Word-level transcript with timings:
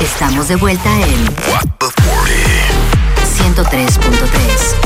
Estamos 0.00 0.46
de 0.46 0.54
vuelta 0.56 0.88
en 1.00 1.26
103.3. 3.56 4.78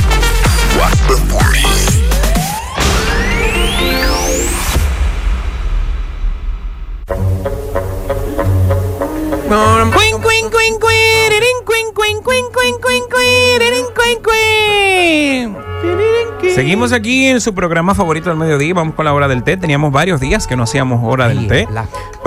Seguimos 16.55 16.93
aquí 16.93 17.27
en 17.27 17.41
su 17.41 17.55
programa 17.55 17.95
favorito 17.95 18.31
del 18.31 18.39
mediodía. 18.39 18.73
Vamos 18.75 18.95
con 18.95 19.05
la 19.05 19.13
hora 19.13 19.29
del 19.29 19.43
té. 19.43 19.57
Teníamos 19.57 19.93
varios 19.93 20.21
días 20.21 20.47
que 20.47 20.57
no 20.57 20.63
hacíamos 20.63 21.01
hora 21.03 21.29
del 21.29 21.49
té. 21.49 21.69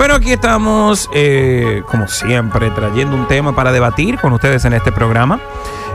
Pero 0.06 0.18
aquí 0.18 0.30
estamos, 0.30 1.10
eh, 1.12 1.82
como 1.90 2.06
siempre, 2.06 2.70
trayendo 2.70 3.16
un 3.16 3.26
tema 3.26 3.56
para 3.56 3.72
debatir 3.72 4.20
con 4.20 4.32
ustedes 4.32 4.64
en 4.64 4.72
este 4.72 4.92
programa. 4.92 5.40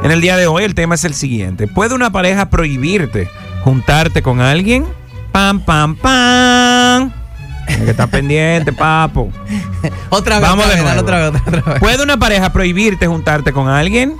En 0.03 0.11
el 0.11 0.19
día 0.19 0.35
de 0.35 0.47
hoy 0.47 0.65
el 0.65 0.75
tema 0.75 0.95
es 0.95 1.05
el 1.05 1.13
siguiente. 1.13 1.65
¿Puede 1.65 1.95
una 1.95 2.11
pareja 2.11 2.49
prohibirte 2.49 3.29
juntarte 3.63 4.21
con 4.21 4.41
alguien? 4.41 4.85
Pam, 5.31 5.61
pam, 5.61 5.95
pam. 5.95 7.13
Que 7.65 7.91
estar 7.91 8.09
pendiente, 8.11 8.73
papo. 8.73 9.31
Otra 10.09 10.41
vez, 10.41 10.49
Vamos 10.49 10.65
otra 10.65 10.75
de 10.75 10.81
vez, 10.81 10.93
nuevo. 10.93 11.01
otra 11.03 11.29
vez, 11.31 11.41
otra 11.47 11.61
vez. 11.61 11.79
¿Puede 11.79 12.03
una 12.03 12.17
pareja 12.17 12.51
prohibirte 12.51 13.07
juntarte 13.07 13.53
con 13.53 13.69
alguien? 13.69 14.17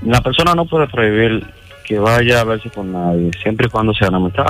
la 0.00 0.22
persona 0.22 0.54
no 0.54 0.64
puede 0.64 0.86
prohibir 0.88 1.46
que 1.86 1.98
vaya 1.98 2.40
a 2.40 2.44
verse 2.44 2.70
con 2.70 2.90
nadie, 2.94 3.30
siempre 3.42 3.66
y 3.66 3.70
cuando 3.70 3.92
sean 3.92 4.14
amistad. 4.14 4.46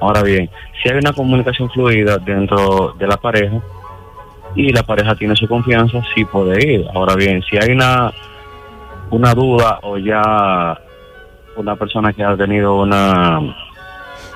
Ahora 0.00 0.22
bien, 0.22 0.50
si 0.82 0.88
hay 0.88 0.98
una 0.98 1.12
comunicación 1.12 1.70
fluida 1.70 2.18
dentro 2.18 2.94
de 2.98 3.06
la 3.06 3.16
pareja 3.16 3.60
y 4.54 4.72
la 4.72 4.82
pareja 4.82 5.14
tiene 5.14 5.36
su 5.36 5.46
confianza, 5.46 6.02
sí 6.14 6.24
puede 6.24 6.74
ir. 6.74 6.86
Ahora 6.94 7.14
bien, 7.14 7.42
si 7.42 7.56
hay 7.56 7.72
una, 7.72 8.12
una 9.10 9.34
duda 9.34 9.78
o 9.82 9.98
ya 9.98 10.80
una 11.56 11.76
persona 11.76 12.12
que 12.12 12.24
ha 12.24 12.36
tenido 12.36 12.80
una 12.80 13.40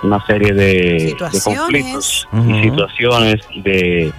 una 0.03 0.25
serie 0.27 0.53
de, 0.53 1.17
conflictos 1.43 2.29
y 2.47 2.63
situaciones 2.63 3.41
de 3.57 4.13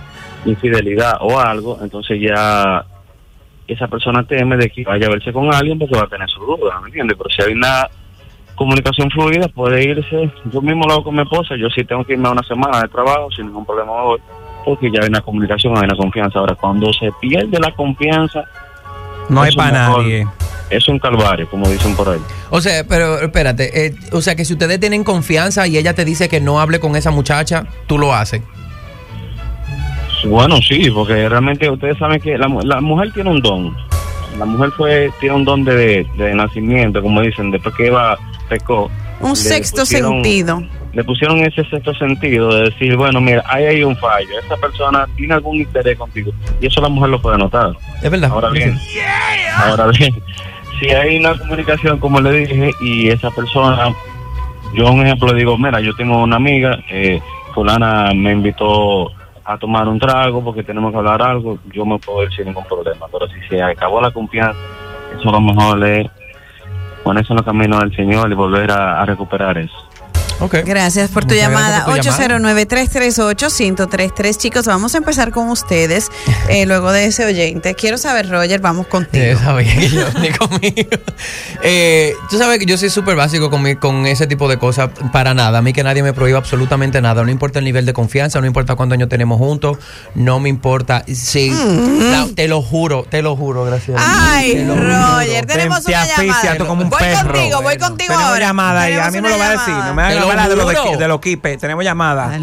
infidelidad 0.46 1.18
o 1.22 1.40
algo, 1.40 1.78
entonces 1.82 2.20
ya 2.20 2.84
esa 3.68 3.88
persona 3.88 4.24
teme 4.24 4.58
de 4.58 4.70
que 4.70 4.84
vaya 4.84 5.08
a 5.08 5.12
verse 5.12 5.32
con 5.32 5.54
alguien 5.54 5.78
porque 5.78 5.96
va 5.96 6.04
a 6.04 6.08
tener 6.08 6.30
su 6.30 6.40
duda, 6.40 6.80
¿me 6.82 6.88
entiendes? 6.88 7.18
Pero 7.18 7.30
si 7.30 7.42
hay 7.44 7.54
una 7.54 7.88
comunicación 8.56 9.10
fluida, 9.12 9.48
puede 9.50 9.84
irse. 9.84 10.32
Yo 10.52 10.62
mismo 10.62 10.86
lo 10.86 10.94
hago 10.94 11.04
con 11.06 11.16
mi 11.16 11.22
esposa, 11.22 11.56
yo 11.58 11.70
sí 11.70 11.84
tengo 11.84 12.04
que 12.04 12.14
irme 12.14 12.28
a 12.28 12.32
una 12.32 12.44
semana 12.44 12.82
de 12.82 12.88
trabajo 12.88 13.30
sin 13.32 13.48
ningún 13.48 13.66
problema 13.66 13.92
hoy, 13.92 14.20
porque 14.64 14.90
ya 14.92 15.02
hay 15.02 15.10
una 15.10 15.22
comunicación, 15.22 15.78
hay 15.78 15.84
una 15.84 15.96
confianza. 15.96 16.40
Ahora, 16.40 16.56
cuando 16.56 16.92
se 16.94 17.12
pierde 17.20 17.60
la 17.60 17.72
confianza, 17.72 18.44
No 19.30 19.42
hay 19.42 19.56
para 19.56 19.72
nadie. 19.90 20.28
es 20.70 20.88
un 20.88 21.00
calvario, 21.00 21.48
como 21.50 21.68
dicen 21.70 21.96
por 21.96 22.10
ahí. 22.10 22.20
O 22.50 22.62
sea, 22.62 22.84
pero 22.88 23.20
espérate, 23.20 23.86
eh, 23.88 23.96
o 24.12 24.22
sea 24.22 24.36
que 24.36 24.46
si 24.46 24.54
ustedes 24.54 24.80
tienen 24.80 25.04
confianza 25.04 25.68
y 25.68 25.78
ella 25.78 25.94
te 25.94 26.06
dice 26.06 26.30
que 26.30 26.40
no 26.42 26.60
hable 26.60 26.80
con 26.80 26.96
esa 26.96 27.12
muchacha, 27.12 27.66
tú 27.88 27.98
lo 27.98 28.14
haces. 28.14 28.42
Bueno, 30.26 30.58
sí, 30.62 30.90
porque 30.90 31.30
realmente 31.30 31.70
ustedes 31.70 31.98
saben 32.00 32.20
que 32.20 32.38
la, 32.38 32.48
la 32.64 32.82
mujer 32.82 33.12
tiene 33.14 33.30
un 33.30 33.42
don. 33.42 33.76
La 34.40 34.46
mujer 34.46 34.72
fue 34.72 35.12
tiene 35.20 35.36
un 35.36 35.46
don 35.46 35.64
de, 35.64 36.06
de 36.18 36.34
nacimiento, 36.34 37.02
como 37.02 37.22
dicen, 37.22 37.52
después 37.52 37.76
que 37.76 37.88
Eva 37.88 38.18
pecó. 38.50 38.90
Un 39.20 39.30
le 39.30 39.36
sexto 39.36 39.82
pusieron- 39.82 40.14
sentido. 40.24 40.64
Le 40.94 41.04
pusieron 41.04 41.40
ese 41.40 41.64
sexto 41.66 41.94
sentido 41.96 42.56
de 42.56 42.70
decir, 42.70 42.96
bueno, 42.96 43.20
mira, 43.20 43.44
ahí 43.48 43.66
hay 43.66 43.84
un 43.84 43.98
fallo. 43.98 44.30
Esa 44.44 44.56
persona 44.56 45.06
tiene 45.18 45.34
algún 45.34 45.58
interés 45.58 45.98
contigo. 45.98 46.32
Y 46.62 46.68
eso 46.68 46.80
la 46.82 46.88
mujer 46.88 47.10
lo 47.10 47.22
puede 47.22 47.38
notar. 47.38 47.74
Es 48.02 48.10
verdad. 48.10 48.32
Ahora 48.32 48.50
bien, 48.50 48.78
ahora 49.58 49.88
bien, 49.88 50.14
si 50.80 50.90
hay 50.90 51.18
una 51.18 51.38
comunicación, 51.38 52.00
como 52.00 52.22
le 52.22 52.32
dije, 52.32 52.72
y 52.80 53.10
esa 53.10 53.30
persona, 53.32 53.94
yo 54.74 54.90
un 54.90 55.06
ejemplo 55.06 55.34
le 55.34 55.40
digo, 55.40 55.58
mira, 55.58 55.82
yo 55.82 55.94
tengo 55.96 56.22
una 56.24 56.38
amiga, 56.38 56.80
eh, 56.90 57.20
fulana 57.54 58.14
me 58.14 58.32
invitó 58.32 59.12
a 59.44 59.58
tomar 59.58 59.88
un 59.90 60.00
trago 60.00 60.44
porque 60.44 60.64
tenemos 60.64 60.92
que 60.92 60.98
hablar 60.98 61.22
algo, 61.22 61.60
yo 61.74 61.86
me 61.86 62.00
puedo 62.00 62.24
ir 62.24 62.34
sin 62.34 62.46
ningún 62.46 62.64
problema, 62.66 63.06
pero 63.12 63.28
si 63.28 63.40
se 63.50 63.62
acabó 63.62 64.02
la 64.02 64.12
confianza, 64.12 64.58
eso 65.20 65.30
lo 65.30 65.40
mejor 65.42 65.86
es 65.86 66.08
ponerse 67.06 67.34
en 67.34 67.38
los 67.38 67.46
caminos 67.46 67.80
del 67.82 67.96
Señor 67.96 68.32
y 68.32 68.34
volver 68.34 68.72
a, 68.72 69.00
a 69.00 69.06
recuperar 69.06 69.60
eso. 69.60 69.78
Gracias 70.66 71.10
por 71.12 71.24
tu 71.26 71.34
Muchas 71.34 71.50
llamada. 71.50 71.86
gracias 71.88 72.16
por 72.16 72.26
tu 72.26 72.28
llamada. 72.28 72.66
809-338-1033. 72.66 74.38
Chicos, 74.38 74.66
vamos 74.66 74.94
a 74.94 74.98
empezar 74.98 75.32
con 75.32 75.50
ustedes. 75.50 76.10
eh, 76.50 76.66
luego 76.66 76.92
de 76.92 77.06
ese 77.06 77.26
oyente. 77.26 77.74
Quiero 77.76 77.98
saber, 77.98 78.30
Roger, 78.30 78.60
vamos 78.60 78.88
contigo. 78.88 79.40
Sabía 79.40 79.74
que 79.76 79.90
yo 79.90 80.06
ni 80.20 80.30
conmigo. 80.32 80.90
Eh, 81.68 82.14
tú 82.30 82.38
sabes 82.38 82.60
que 82.60 82.66
yo 82.68 82.78
soy 82.78 82.92
súper 82.92 83.16
básico 83.16 83.50
con, 83.50 83.64
mi- 83.64 83.76
con 83.76 84.06
ese 84.06 84.28
tipo 84.28 84.48
de 84.48 84.60
cosas. 84.60 84.92
Para 85.12 85.34
nada. 85.34 85.58
A 85.58 85.62
mí 85.64 85.74
que 85.74 85.84
nadie 85.84 86.04
me 86.04 86.14
prohíba 86.14 86.38
absolutamente 86.38 87.02
nada. 87.02 87.24
No 87.24 87.32
importa 87.32 87.58
el 87.58 87.66
nivel 87.66 87.88
de 87.88 87.94
confianza, 87.94 88.40
no 88.40 88.46
importa 88.46 88.76
cuántos 88.76 88.94
años 88.98 89.10
tenemos 89.10 89.40
juntos. 89.40 89.80
No 90.14 90.40
me 90.40 90.50
importa. 90.50 91.04
Sí, 91.12 91.50
la- 91.52 92.28
te 92.36 92.48
lo 92.48 92.62
juro, 92.62 93.04
te 93.10 93.24
lo 93.24 93.36
juro, 93.36 93.66
gracias. 93.66 93.98
a 94.00 94.04
Dios. 94.06 94.20
Ay, 94.22 94.54
Te 94.54 94.66
lo 94.66 94.76
juro. 94.76 94.86
Roger, 95.18 95.46
tenemos 95.48 95.84
Te 95.84 95.92
una 95.92 96.02
asfixia 96.04 96.26
llamada. 96.44 96.58
tú 96.58 96.66
como 96.68 96.82
un 96.84 96.90
voy 96.92 97.00
perro. 97.00 97.32
contigo, 97.34 97.62
voy 97.64 97.78
contigo 97.78 98.08
Tenemos 98.14 98.30
ahora. 98.30 98.46
llamada 98.46 98.90
y 98.90 98.94
a 98.94 99.10
mí 99.12 99.22
me 99.22 99.30
lo 99.30 99.40
va 99.40 99.46
a 99.48 99.52
decir. 99.52 99.74
No 99.74 99.94
me 99.96 100.08
Te 100.10 100.20
hablar 100.32 100.50
de 100.50 100.56
los, 100.56 100.68
de, 100.68 100.98
de 100.98 101.08
los 101.08 101.20
quipes. 101.20 101.58
Tenemos 101.60 101.84
llamada. 101.84 102.38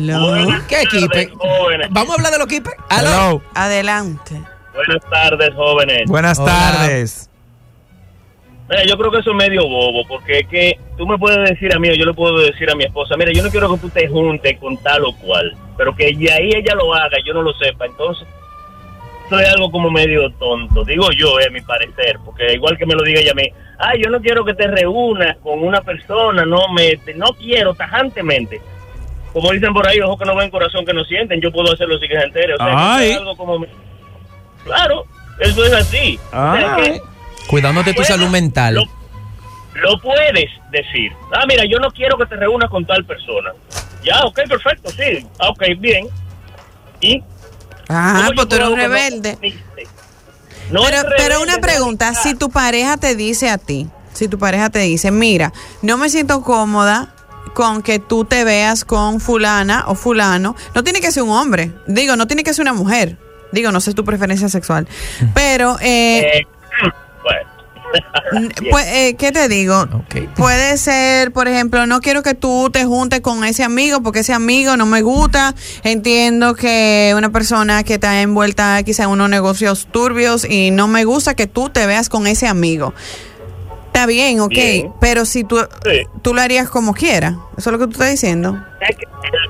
¿Qué 0.69 0.82
equipe? 0.82 1.31
jóvenes. 1.37 1.88
Vamos 1.91 2.10
a 2.10 2.15
hablar 2.15 2.32
de 2.32 2.38
los 2.38 2.47
equipos. 2.47 2.72
Hello. 2.91 3.43
Adelante. 3.54 4.41
Buenas 4.75 5.04
tardes, 5.10 5.50
jóvenes. 5.54 6.03
Buenas 6.06 6.38
Hola. 6.38 6.53
tardes. 6.53 7.28
Mira, 8.70 8.84
yo 8.87 8.97
creo 8.97 9.10
que 9.10 9.19
eso 9.19 9.31
es 9.32 9.37
medio 9.37 9.69
bobo, 9.69 10.06
porque 10.09 10.38
es 10.41 10.48
que 10.48 10.78
tú 10.97 11.06
me 11.06 11.19
puedes 11.19 11.50
decir 11.50 11.75
a 11.75 11.78
mí, 11.78 11.91
o 11.91 11.94
yo 11.94 12.06
le 12.06 12.15
puedo 12.15 12.38
decir 12.38 12.70
a 12.70 12.75
mi 12.75 12.84
esposa, 12.84 13.16
mira, 13.19 13.31
yo 13.32 13.43
no 13.43 13.50
quiero 13.50 13.75
que 13.75 13.81
tú 13.81 13.91
te 13.91 14.09
juntes 14.09 14.59
con 14.59 14.78
tal 14.78 15.04
o 15.04 15.14
cual, 15.16 15.54
pero 15.76 15.94
que 15.94 16.14
de 16.14 16.32
ahí 16.32 16.50
ella 16.54 16.75
lo 16.75 16.94
haga, 16.94 17.19
yo 17.26 17.34
no 17.34 17.43
lo 17.43 17.53
sepa. 17.54 17.84
Entonces, 17.84 18.26
es 19.41 19.48
algo 19.48 19.70
como 19.70 19.91
medio 19.91 20.31
tonto, 20.38 20.84
digo 20.84 21.10
yo, 21.16 21.38
es 21.38 21.50
mi 21.53 21.60
parecer, 21.60 22.19
porque 22.25 22.54
igual 22.54 22.76
que 22.78 22.87
me 22.87 22.94
lo 22.94 23.03
diga 23.03 23.20
ella 23.20 23.32
a 23.32 23.34
mí, 23.34 23.48
ay, 23.78 24.03
yo 24.03 24.10
no 24.10 24.20
quiero 24.20 24.44
que 24.44 24.54
te 24.54 24.66
reúnas 24.66 25.37
con 25.38 25.62
una 25.62 25.81
persona, 25.81 26.44
no 26.44 26.69
me, 26.72 26.98
no 27.16 27.26
quiero 27.34 27.75
tajantemente. 27.75 28.60
Como 29.32 29.50
dicen 29.50 29.72
por 29.72 29.88
ahí, 29.88 29.98
ojo 30.00 30.19
que 30.19 30.25
no 30.26 30.37
ven, 30.37 30.50
corazón 30.50 30.84
que 30.84 30.93
no 30.93 31.04
sienten, 31.04 31.41
yo 31.41 31.50
puedo 31.50 31.72
hacerlo 31.72 31.98
si 31.98 32.06
que 32.06 32.19
se 32.19 32.25
entere. 32.25 32.54
O 32.54 32.56
sea, 32.59 32.66
que 32.66 32.72
eso 32.72 32.81
Ay. 32.82 33.10
es 33.12 33.16
algo 33.16 33.37
como... 33.37 33.65
Claro, 34.65 35.06
eso 35.41 35.64
es 35.64 35.72
así. 35.72 36.19
O 36.28 36.31
sea, 36.31 36.75
Ay. 36.76 36.82
que- 36.82 37.00
Cuidándote 37.49 37.94
tu 37.94 38.04
salud 38.04 38.28
mental. 38.28 38.75
Lo, 38.75 38.84
lo 39.81 39.99
puedes 40.00 40.50
decir. 40.70 41.12
Ah, 41.32 41.44
mira, 41.49 41.64
yo 41.64 41.78
no 41.78 41.91
quiero 41.91 42.16
que 42.19 42.26
te 42.26 42.37
reúnas 42.37 42.69
con 42.69 42.84
tal 42.84 43.04
persona. 43.06 43.53
Ya, 44.04 44.20
ok, 44.25 44.41
perfecto, 44.49 44.91
sí. 44.91 45.26
Ah, 45.38 45.49
ok, 45.49 45.62
bien. 45.78 46.06
¿Y? 47.00 47.22
Ah, 47.88 48.15
¿Cómo 48.16 48.28
yo 48.31 48.34
pues 48.34 48.48
tú 48.48 48.56
eres 48.56 48.69
un 48.69 48.76
rebelde. 48.76 49.38
No 50.70 50.82
pero, 51.16 51.43
una 51.43 51.59
pregunta, 51.59 52.15
si 52.15 52.34
tu 52.34 52.50
pareja 52.50 52.97
te 52.97 53.15
dice 53.15 53.50
a 53.50 53.59
ti, 53.59 53.88
si 54.15 54.28
tu 54.28 54.38
pareja 54.38 54.70
te 54.70 54.78
dice, 54.81 55.10
mira, 55.10 55.53
no 55.82 55.98
me 55.98 56.09
siento 56.09 56.43
cómoda 56.43 57.14
con 57.55 57.82
que 57.82 57.99
tú 57.99 58.25
te 58.25 58.44
veas 58.44 58.84
con 58.84 59.20
fulana 59.20 59.84
o 59.88 59.94
fulano, 59.94 60.56
no 60.75 60.82
tiene 60.82 61.00
que 61.00 61.12
ser 61.12 61.25
un 61.25 61.31
hombre, 61.31 61.73
digo, 61.87 62.17
no 62.17 62.26
tiene 62.26 62.43
que 62.43 62.55
ser 62.55 62.62
una 62.62 62.73
mujer, 62.73 63.19
digo, 63.52 63.70
no 63.70 63.81
sé 63.81 63.93
tu 63.93 64.05
preferencia 64.05 64.49
sexual, 64.49 64.88
pero, 65.35 65.76
eh, 65.81 66.20
Eh, 66.40 66.46
pues, 68.71 68.87
eh, 68.87 69.17
¿qué 69.19 69.33
te 69.33 69.49
digo? 69.49 69.87
Puede 70.37 70.77
ser, 70.79 71.33
por 71.33 71.49
ejemplo, 71.49 71.87
no 71.87 72.00
quiero 72.00 72.23
que 72.23 72.35
tú 72.35 72.71
te 72.73 72.85
juntes 72.85 73.21
con 73.21 73.44
ese 73.44 73.62
amigo 73.65 74.03
porque 74.03 74.21
ese 74.21 74.33
amigo 74.33 74.77
no 74.77 74.87
me 74.87 75.03
gusta. 75.03 75.55
Entiendo 75.85 76.55
que 76.55 77.12
una 77.17 77.31
persona 77.31 77.85
que 77.85 77.94
está 77.94 78.21
envuelta 78.23 78.83
quizá 78.83 79.05
en 79.05 79.11
unos 79.11 79.29
negocios 79.29 79.87
turbios 79.91 80.44
y 80.49 80.71
no 80.71 80.89
me 80.89 81.05
gusta 81.05 81.35
que 81.35 81.47
tú 81.47 81.69
te 81.69 81.87
veas 81.87 82.09
con 82.09 82.27
ese 82.27 82.47
amigo. 82.49 82.94
Está 83.87 84.06
bien, 84.06 84.41
ok, 84.41 84.49
Bien. 84.50 84.93
pero 85.00 85.27
si 85.27 85.45
tú, 85.45 85.59
Sí. 85.85 86.00
tú 86.23 86.33
lo 86.33 86.41
harías 86.41 86.71
como 86.71 86.95
quieras, 86.95 87.35
eso 87.59 87.69
es 87.69 87.73
lo 87.73 87.79
que 87.79 87.85
tú 87.85 87.93
estás 87.93 88.11
diciendo. 88.11 88.59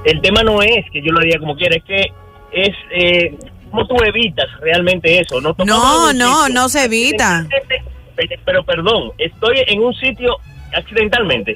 El 0.04 0.20
tema 0.20 0.42
no 0.42 0.60
es 0.62 0.84
que 0.92 1.00
yo 1.00 1.12
lo 1.12 1.20
haría 1.20 1.38
como 1.38 1.54
quiera, 1.54 1.76
es 1.76 1.84
que 1.84 2.06
es 2.52 2.74
eh, 2.92 3.38
cómo 3.70 3.86
tú 3.86 3.94
evitas 4.04 4.46
realmente 4.60 5.20
eso. 5.20 5.40
No, 5.40 5.54
No, 5.64 6.12
no, 6.12 6.48
no 6.48 6.68
se 6.68 6.84
evita. 6.86 7.46
Pero 8.44 8.64
perdón, 8.64 9.12
estoy 9.18 9.62
en 9.66 9.82
un 9.82 9.94
sitio 9.94 10.36
accidentalmente 10.74 11.54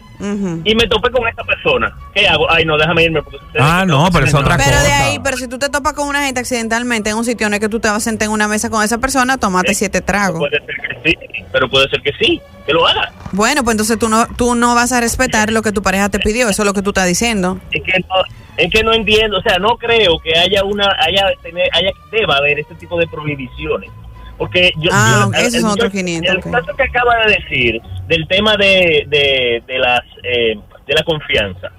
y 0.64 0.74
me 0.74 0.86
topé 0.88 1.10
con 1.10 1.26
esta 1.26 1.42
persona. 1.44 1.90
¿Qué 2.14 2.28
hago? 2.28 2.50
Ay, 2.50 2.64
no, 2.64 2.76
déjame 2.76 3.04
irme. 3.04 3.22
Porque 3.22 3.38
Ah, 3.58 3.84
no, 3.86 4.08
pero 4.12 4.26
es 4.26 4.34
otra 4.34 4.56
Pero 4.56 4.76
de 4.76 4.82
cosa. 4.88 5.04
ahí, 5.04 5.18
pero 5.22 5.36
si 5.36 5.48
tú 5.48 5.58
te 5.58 5.68
topas 5.68 5.94
con 5.94 6.08
una 6.08 6.24
gente 6.24 6.40
accidentalmente 6.40 7.10
en 7.10 7.16
un 7.16 7.24
sitio, 7.24 7.48
no 7.48 7.54
es 7.54 7.60
que 7.60 7.68
tú 7.68 7.80
te 7.80 7.88
vas 7.88 7.96
a 7.98 8.00
sentar 8.00 8.26
en 8.26 8.32
una 8.32 8.46
mesa 8.48 8.68
con 8.70 8.82
esa 8.82 8.98
persona, 8.98 9.38
tomate 9.38 9.74
siete 9.74 10.00
tragos. 10.02 10.38
Puede 10.40 10.58
ser 10.60 10.76
que 11.02 11.10
sí, 11.10 11.16
pero 11.52 11.68
puede 11.70 11.88
ser 11.88 12.02
que 12.02 12.12
sí, 12.20 12.40
que 12.66 12.72
lo 12.72 12.86
haga. 12.86 13.10
Bueno, 13.32 13.64
pues 13.64 13.74
entonces 13.74 13.98
tú 13.98 14.08
no, 14.08 14.26
tú 14.36 14.54
no 14.54 14.74
vas 14.74 14.92
a 14.92 15.00
respetar 15.00 15.50
lo 15.50 15.62
que 15.62 15.72
tu 15.72 15.82
pareja 15.82 16.08
te 16.10 16.18
pidió, 16.18 16.48
eso 16.48 16.62
es 16.62 16.66
lo 16.66 16.74
que 16.74 16.82
tú 16.82 16.90
estás 16.90 17.06
diciendo. 17.06 17.58
Es 17.70 17.82
que 17.82 17.98
no, 18.00 18.14
es 18.58 18.70
que 18.70 18.82
no 18.82 18.92
entiendo, 18.92 19.38
o 19.38 19.42
sea, 19.42 19.58
no 19.58 19.76
creo 19.76 20.18
que 20.18 20.36
haya 20.38 20.62
una, 20.64 20.94
haya, 21.00 21.24
tener, 21.42 21.68
haya, 21.72 21.90
deba 22.10 22.36
haber 22.36 22.58
este 22.58 22.74
tipo 22.74 22.98
de 22.98 23.06
prohibiciones. 23.06 23.90
Porque 24.38 24.70
yo, 24.78 24.90
Ah, 24.92 25.28
yo- 25.32 25.38
esos 25.38 25.54
el 25.54 25.60
son 25.62 25.70
otros 25.70 25.86
muchacho- 25.92 26.04
500, 26.04 26.30
El 26.32 26.38
ok. 26.38 26.46
muchacho 26.46 26.76
que 26.76 26.82
acaba 26.82 27.16
de 27.24 27.32
decir 27.36 27.80
del 28.06 28.28
tema 28.28 28.56
de, 28.56 29.04
de, 29.08 29.62
de 29.66 29.78
las, 29.78 30.00
eh, 30.22 30.54
de 30.86 30.94
la 30.94 31.02
confianza. 31.04 31.70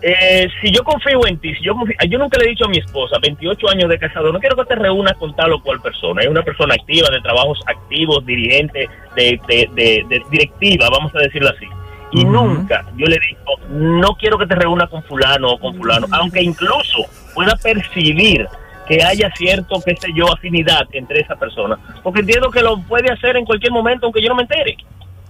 Eh, 0.00 0.46
si 0.62 0.70
yo 0.70 0.84
confío 0.84 1.26
en 1.26 1.38
ti, 1.38 1.52
si 1.56 1.64
yo 1.64 1.74
confío- 1.74 1.96
yo 2.08 2.18
nunca 2.20 2.38
le 2.38 2.44
he 2.46 2.48
dicho 2.50 2.66
a 2.66 2.68
mi 2.68 2.78
esposa, 2.78 3.16
28 3.20 3.68
años 3.68 3.88
de 3.90 3.98
casado, 3.98 4.32
no 4.32 4.38
quiero 4.38 4.54
que 4.54 4.64
te 4.64 4.76
reúnas 4.76 5.14
con 5.14 5.34
tal 5.34 5.52
o 5.52 5.60
cual 5.60 5.80
persona. 5.80 6.22
Es 6.22 6.28
una 6.28 6.42
persona 6.42 6.74
activa, 6.74 7.08
de 7.10 7.20
trabajos 7.20 7.58
activos, 7.66 8.24
dirigente, 8.24 8.88
de, 9.16 9.40
de, 9.48 9.68
de- 9.74 10.04
de 10.08 10.22
directiva, 10.30 10.88
vamos 10.88 11.12
a 11.16 11.18
decirlo 11.18 11.48
así. 11.48 11.66
Y 12.12 12.24
nunca 12.24 12.84
yo 12.96 13.06
le 13.06 13.18
digo, 13.18 13.68
no 13.70 14.14
quiero 14.14 14.38
que 14.38 14.46
te 14.46 14.54
reúnas 14.54 14.88
con 14.88 15.02
fulano 15.02 15.48
o 15.48 15.58
con 15.58 15.74
fulano, 15.74 16.06
aunque 16.12 16.42
incluso 16.42 16.98
pueda 17.34 17.56
percibir 17.56 18.46
que 18.88 19.02
haya 19.04 19.30
cierto, 19.36 19.80
qué 19.84 19.94
sé 20.00 20.08
yo, 20.16 20.32
afinidad 20.32 20.82
entre 20.92 21.20
esa 21.20 21.36
persona. 21.36 21.78
Porque 22.02 22.20
entiendo 22.20 22.50
que 22.50 22.62
lo 22.62 22.80
puede 22.82 23.12
hacer 23.12 23.36
en 23.36 23.44
cualquier 23.44 23.72
momento, 23.72 24.06
aunque 24.06 24.22
yo 24.22 24.28
no 24.28 24.34
me 24.34 24.42
entere. 24.42 24.76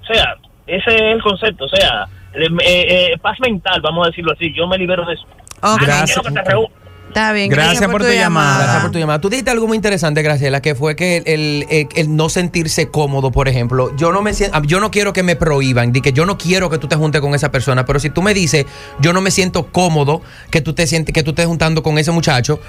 O 0.03 0.07
sea, 0.15 0.37
ese 0.67 0.95
es 0.95 1.03
el 1.15 1.23
concepto. 1.23 1.65
O 1.65 1.69
sea, 1.69 2.07
eh, 2.35 2.47
eh, 2.65 3.19
paz 3.21 3.39
mental, 3.41 3.81
vamos 3.83 4.07
a 4.07 4.11
decirlo 4.11 4.33
así. 4.33 4.53
Yo 4.55 4.67
me 4.69 4.79
libero 4.79 5.05
de 5.05 5.15
eso. 5.15 5.25
Ok. 5.63 5.81
Gracias. 5.83 6.21
Quiero 6.21 6.23
que 6.23 6.41
te 6.43 6.49
reúnas. 6.51 6.71
Está 7.09 7.33
bien. 7.33 7.49
Gracias 7.49 7.91
por 7.91 8.03
tu 8.05 8.13
llamada. 8.13 8.59
Gracias 8.63 8.83
por 8.83 8.91
tu 8.93 8.99
llamada. 8.99 9.19
Tú 9.19 9.31
dijiste 9.31 9.51
algo 9.51 9.67
muy 9.67 9.77
interesante, 9.77 10.21
Graciela, 10.21 10.61
que 10.61 10.75
fue 10.75 10.95
que 10.95 11.17
el, 11.25 11.65
el- 11.71 11.89
el 11.97 12.15
no 12.15 12.29
sentirse 12.29 12.91
cómodo, 12.91 13.33
por 13.33 13.49
ejemplo. 13.49 13.97
Yo 13.97 14.13
no 14.13 14.21
me 14.21 14.35
siento, 14.35 14.61
yo 14.65 14.79
no 14.79 14.91
quiero 14.91 15.15
que 15.15 15.23
me 15.23 15.35
prohíban, 15.35 15.91
di 15.91 16.03
que 16.03 16.13
yo 16.13 16.27
no 16.27 16.37
quiero 16.37 16.69
que 16.69 16.77
tú 16.77 16.87
te 16.87 16.97
juntes 16.97 17.23
con 17.23 17.35
esa 17.35 17.51
persona, 17.51 17.87
pero 17.87 17.99
si 17.99 18.11
tú 18.11 18.21
me 18.21 18.35
dices, 18.35 18.67
yo 19.01 19.15
no 19.15 19.23
me 19.23 19.31
siento 19.31 19.69
cómodo 19.73 20.21
que 20.51 20.61
tú 20.61 20.75
te 20.75 20.87
sientes, 20.87 21.15
que 21.15 21.23
tú 21.23 21.31
estés 21.31 21.47
juntando 21.47 21.83
con 21.83 21.97
ese 21.99 22.11
muchacho. 22.13 22.61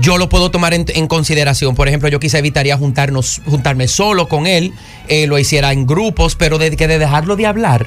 Yo 0.00 0.18
lo 0.18 0.28
puedo 0.28 0.50
tomar 0.50 0.74
en, 0.74 0.84
en 0.88 1.06
consideración. 1.06 1.74
Por 1.74 1.88
ejemplo, 1.88 2.08
yo 2.08 2.18
quizá 2.20 2.38
evitaría 2.38 2.76
juntarnos, 2.76 3.40
juntarme 3.46 3.86
solo 3.88 4.28
con 4.28 4.46
él, 4.46 4.72
eh, 5.08 5.26
lo 5.26 5.38
hiciera 5.38 5.72
en 5.72 5.86
grupos, 5.86 6.34
pero 6.36 6.58
de 6.58 6.74
que 6.76 6.88
de 6.88 6.98
dejarlo 6.98 7.36
de 7.36 7.46
hablar, 7.46 7.86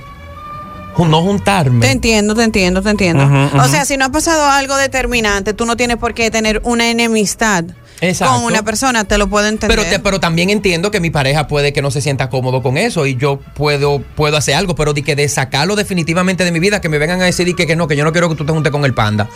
no 0.98 1.21
juntarme. 1.21 1.86
Te 1.86 1.92
entiendo, 1.92 2.33
te 2.33 2.44
entiendo, 2.44 2.81
te 2.81 2.89
entiendo. 2.89 3.24
O 3.62 3.68
sea, 3.68 3.86
si 3.86 3.98
no 3.98 4.06
ha 4.06 4.09
pasado 4.12 4.45
algo 4.50 4.75
determinante, 4.77 5.54
tú 5.54 5.65
no 5.65 5.77
tienes 5.77 5.98
por 5.98 6.13
qué 6.15 6.31
tener 6.31 6.59
una 6.63 6.89
enemistad 6.89 7.65
Exacto. 8.01 8.33
con 8.36 8.45
una 8.45 8.63
persona, 8.63 9.03
te 9.03 9.18
lo 9.19 9.27
puedo 9.27 9.48
entender. 9.48 9.77
Pero, 9.77 9.88
te- 9.89 10.00
pero 10.00 10.19
también 10.19 10.50
entiendo 10.50 10.89
que 10.89 11.00
mi 11.00 11.10
pareja 11.12 11.48
puede 11.48 11.71
que 11.74 11.81
no 11.83 11.92
se 11.92 12.01
sienta 12.01 12.30
cómodo 12.30 12.63
con 12.63 12.77
eso 12.77 13.06
y 13.06 13.15
yo 13.15 13.39
puedo, 13.53 14.00
puedo 14.15 14.38
hacer 14.38 14.56
algo, 14.56 14.74
pero 14.75 14.94
de 14.94 15.03
que 15.03 15.15
de 15.15 15.27
sacarlo 15.30 15.75
definitivamente 15.75 16.44
de 16.45 16.51
mi 16.51 16.60
vida, 16.60 16.81
que 16.81 16.89
me 16.89 16.98
vengan 16.98 17.21
a 17.21 17.25
decir 17.25 17.53
que, 17.56 17.68
que 17.68 17.75
no, 17.75 17.88
que 17.88 17.95
yo 17.95 18.03
no 18.03 18.12
quiero 18.12 18.30
que 18.30 18.36
tú 18.36 18.45
te 18.45 18.53
juntes 18.53 18.71
con 18.71 18.83
el 18.86 18.94
panda. 18.95 19.27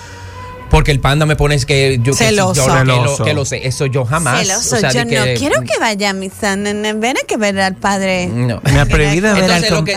Porque 0.72 0.92
el 0.92 1.00
panda 1.00 1.26
me 1.26 1.36
pones 1.36 1.66
que 1.66 2.00
yo, 2.02 2.14
que- 2.14 2.18
Celoso. 2.18 2.54
yo- 2.66 2.74
que, 2.74 2.80
Celoso. 2.80 3.18
lo, 3.20 3.26
que 3.26 3.34
lo 3.34 3.46
sé. 3.46 3.68
Eso 3.68 3.86
yo 3.86 4.06
jamás. 4.06 4.40
Celoso, 4.48 4.76
o 4.78 4.80
sea, 4.80 4.92
yo 4.92 5.04
no 5.06 5.12
que- 5.26 5.36
quiero 5.38 5.62
que 5.62 5.78
vaya 5.80 6.10
a 6.10 6.14
misa, 6.14 6.56
nene, 6.56 6.94
ven 6.94 7.18
a 7.18 7.28
que 7.28 7.38
ver 7.38 7.60
al 7.60 7.76
padre. 7.76 8.28
No. 8.28 8.62
Me 8.64 8.80
ha 8.80 8.86
prohibido 8.86 9.36
ver 9.36 9.52
al 9.52 9.62
lo 9.70 9.84
que, 9.84 9.94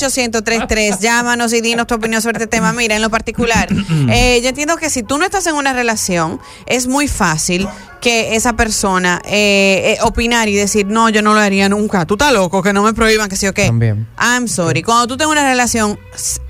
809-338-1033. 0.07 0.99
Llámanos 1.01 1.53
y 1.53 1.61
dinos 1.61 1.87
tu 1.87 1.95
opinión 1.95 2.23
sobre 2.23 2.39
este 2.39 2.47
tema. 2.47 2.73
Mira, 2.73 2.97
en 2.97 3.03
lo 3.03 3.11
particular, 3.11 3.69
eh, 4.11 4.41
yo 4.43 4.49
entiendo 4.49 4.77
que 4.77 4.91
si 4.91 5.03
tú 5.03 5.19
no 5.19 5.25
estás 5.25 5.47
en 5.47 5.55
una 5.55 5.73
relación, 5.73 6.41
es 6.67 6.87
muy 6.87 7.09
fácil 7.09 7.69
que 8.01 8.37
esa 8.37 8.55
persona 8.55 9.21
eh, 9.25 9.97
eh, 9.97 9.99
opinar 10.03 10.49
y 10.49 10.55
decir, 10.55 10.87
no, 10.87 11.09
yo 11.09 11.23
no 11.23 11.35
lo 11.35 11.41
haría 11.41 11.69
nunca. 11.69 12.07
Tú 12.07 12.15
estás 12.15 12.33
loco, 12.33 12.63
que 12.63 12.73
no 12.73 12.83
me 12.83 12.93
prohíban, 12.93 13.29
que 13.29 13.37
sí 13.37 13.47
o 13.47 13.55
qué. 13.55 13.67
También. 13.67 14.07
I'm 14.19 14.49
sorry. 14.49 14.83
Cuando 14.83 15.07
tú 15.07 15.17
tengas 15.17 15.33
una 15.33 15.49
relación 15.49 15.99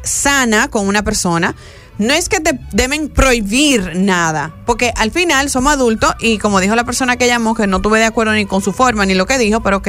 sana 0.02 0.68
con 0.68 0.86
una 0.86 1.02
persona, 1.02 1.54
no 1.98 2.12
es 2.12 2.28
que 2.28 2.40
te 2.40 2.58
deben 2.72 3.08
prohibir 3.08 3.96
nada, 3.96 4.54
porque 4.66 4.92
al 4.96 5.10
final 5.10 5.48
somos 5.48 5.72
adultos 5.72 6.14
y 6.20 6.38
como 6.38 6.60
dijo 6.60 6.74
la 6.74 6.84
persona 6.84 7.16
que 7.16 7.26
llamó, 7.26 7.54
que 7.54 7.66
no 7.66 7.80
tuve 7.80 7.98
de 7.98 8.04
acuerdo 8.04 8.32
ni 8.34 8.44
con 8.44 8.60
su 8.60 8.72
forma 8.72 9.06
ni 9.06 9.14
lo 9.14 9.26
que 9.26 9.38
dijo, 9.38 9.60
pero 9.60 9.78
ok, 9.78 9.88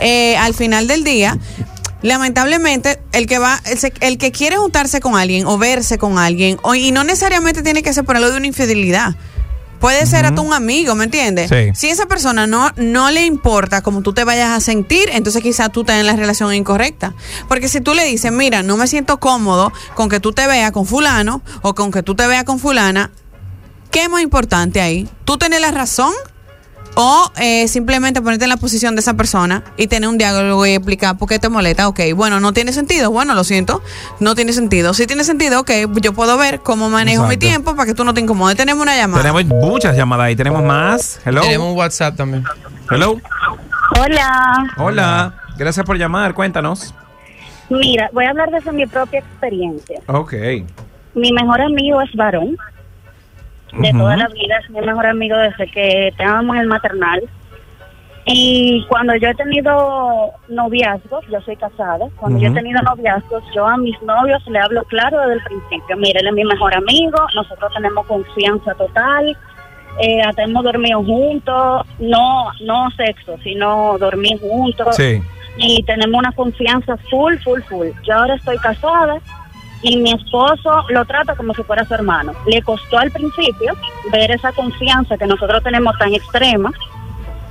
eh, 0.00 0.36
al 0.36 0.54
final 0.54 0.88
del 0.88 1.04
día, 1.04 1.38
lamentablemente 2.04 3.00
el 3.12 3.26
que 3.26 3.38
va, 3.38 3.62
el, 4.00 4.18
que 4.18 4.30
quiere 4.30 4.58
juntarse 4.58 5.00
con 5.00 5.16
alguien 5.16 5.46
o 5.46 5.56
verse 5.56 5.96
con 5.96 6.18
alguien, 6.18 6.58
o, 6.62 6.74
y 6.74 6.92
no 6.92 7.02
necesariamente 7.02 7.62
tiene 7.62 7.82
que 7.82 7.94
ser 7.94 8.04
por 8.04 8.16
algo 8.16 8.30
de 8.30 8.36
una 8.36 8.46
infidelidad. 8.46 9.16
Puede 9.80 10.06
ser 10.06 10.24
hasta 10.24 10.40
un 10.40 10.52
amigo, 10.52 10.94
¿me 10.94 11.04
entiendes? 11.04 11.50
Sí. 11.50 11.70
Si 11.74 11.88
esa 11.90 12.06
persona 12.06 12.46
no, 12.46 12.70
no 12.76 13.10
le 13.10 13.24
importa 13.24 13.82
cómo 13.82 14.02
tú 14.02 14.12
te 14.12 14.24
vayas 14.24 14.50
a 14.50 14.60
sentir, 14.60 15.08
entonces 15.12 15.42
quizás 15.42 15.72
tú 15.72 15.80
estás 15.80 15.98
en 15.98 16.06
la 16.06 16.14
relación 16.14 16.54
incorrecta. 16.54 17.14
Porque 17.48 17.68
si 17.68 17.80
tú 17.80 17.94
le 17.94 18.04
dices, 18.04 18.32
mira, 18.32 18.62
no 18.62 18.76
me 18.76 18.86
siento 18.86 19.18
cómodo 19.18 19.72
con 19.94 20.08
que 20.08 20.20
tú 20.20 20.32
te 20.32 20.46
veas 20.46 20.72
con 20.72 20.86
fulano 20.86 21.42
o 21.62 21.74
con 21.74 21.90
que 21.90 22.02
tú 22.02 22.14
te 22.14 22.26
veas 22.26 22.44
con 22.44 22.58
fulana, 22.58 23.10
¿qué 23.90 24.04
es 24.04 24.10
más 24.10 24.22
importante 24.22 24.80
ahí? 24.80 25.08
¿Tú 25.24 25.36
tener 25.36 25.60
la 25.60 25.70
razón? 25.70 26.12
O 26.96 27.30
eh, 27.38 27.66
simplemente 27.66 28.22
ponerte 28.22 28.44
en 28.44 28.50
la 28.50 28.56
posición 28.56 28.94
de 28.94 29.00
esa 29.00 29.14
persona 29.14 29.64
y 29.76 29.88
tener 29.88 30.08
un 30.08 30.16
diálogo 30.16 30.64
y 30.64 30.74
explicar 30.74 31.18
por 31.18 31.28
qué 31.28 31.38
te 31.40 31.48
molesta. 31.48 31.88
Ok, 31.88 32.00
bueno, 32.14 32.38
no 32.38 32.52
tiene 32.52 32.72
sentido. 32.72 33.10
Bueno, 33.10 33.34
lo 33.34 33.42
siento, 33.42 33.82
no 34.20 34.34
tiene 34.36 34.52
sentido. 34.52 34.94
Si 34.94 35.06
tiene 35.06 35.24
sentido, 35.24 35.60
ok, 35.60 35.70
yo 36.00 36.12
puedo 36.12 36.38
ver 36.38 36.60
cómo 36.60 36.88
manejo 36.90 37.26
mi 37.26 37.36
tiempo 37.36 37.74
para 37.74 37.86
que 37.86 37.94
tú 37.94 38.04
no 38.04 38.14
te 38.14 38.20
incomodes. 38.20 38.56
Tenemos 38.56 38.80
una 38.82 38.96
llamada. 38.96 39.22
Tenemos 39.22 39.44
muchas 39.46 39.96
llamadas 39.96 40.26
ahí. 40.26 40.36
Tenemos 40.36 40.62
más. 40.62 41.20
Hello. 41.24 41.40
Tenemos 41.42 41.72
un 41.72 41.76
WhatsApp 41.78 42.16
también. 42.16 42.44
Hello. 42.90 43.20
Hola, 44.00 44.72
Hola. 44.76 45.34
Gracias 45.56 45.84
por 45.84 45.96
llamar. 45.98 46.34
Cuéntanos. 46.34 46.94
mira, 47.70 48.08
voy 48.12 48.24
a 48.24 48.30
hablar 48.30 48.50
desde 48.50 48.72
mi 48.72 48.86
propia 48.86 49.20
experiencia. 49.20 50.00
Ok. 50.06 50.32
Mi 51.14 51.32
mejor 51.32 51.60
amigo 51.60 52.00
es 52.02 52.12
varón, 52.14 52.56
de 53.78 53.88
Ujú. 53.90 53.98
toda 53.98 54.16
la 54.16 54.28
vida, 54.28 54.58
es 54.58 54.70
mi 54.70 54.80
mejor 54.80 55.06
amigo 55.06 55.36
desde 55.36 55.70
que 55.70 56.08
estábamos 56.08 56.56
en 56.56 56.62
el 56.62 56.68
maternal. 56.68 57.22
Y 58.26 58.84
cuando 58.88 59.14
yo 59.16 59.28
he 59.28 59.34
tenido 59.34 60.30
noviazgos, 60.48 61.26
yo 61.30 61.40
soy 61.42 61.56
casada, 61.56 62.06
cuando 62.16 62.38
yo 62.38 62.48
he 62.48 62.54
tenido 62.54 62.80
noviazgos, 62.80 63.44
yo 63.54 63.66
a 63.66 63.76
mis 63.76 64.00
novios 64.00 64.42
le 64.46 64.58
hablo 64.58 64.82
claro 64.84 65.20
desde 65.20 65.34
el 65.34 65.42
principio. 65.42 65.96
Mire, 65.98 66.20
él 66.20 66.28
es 66.28 66.32
mi 66.32 66.44
mejor 66.44 66.74
amigo, 66.74 67.18
nosotros 67.34 67.70
tenemos 67.74 68.06
confianza 68.06 68.74
total, 68.76 69.36
eh, 70.00 70.22
hasta 70.22 70.42
hemos 70.42 70.64
dormido 70.64 71.04
juntos, 71.04 71.86
no, 71.98 72.46
no 72.62 72.90
sexo, 72.96 73.36
sino 73.42 73.98
dormir 73.98 74.40
juntos. 74.40 74.96
Sí. 74.96 75.22
y 75.56 75.84
tenemos 75.84 76.18
una 76.18 76.32
confianza 76.32 76.96
full, 77.10 77.36
full, 77.44 77.60
full. 77.68 77.88
Yo 78.02 78.14
ahora 78.14 78.34
estoy 78.34 78.56
casada 78.58 79.20
y 79.84 79.98
mi 79.98 80.12
esposo 80.12 80.82
lo 80.88 81.04
trata 81.04 81.36
como 81.36 81.52
si 81.54 81.62
fuera 81.62 81.84
su 81.84 81.92
hermano. 81.94 82.32
Le 82.46 82.62
costó 82.62 82.98
al 82.98 83.10
principio 83.10 83.74
ver 84.10 84.30
esa 84.30 84.50
confianza 84.52 85.16
que 85.18 85.26
nosotros 85.26 85.62
tenemos 85.62 85.96
tan 85.98 86.12
extrema, 86.14 86.72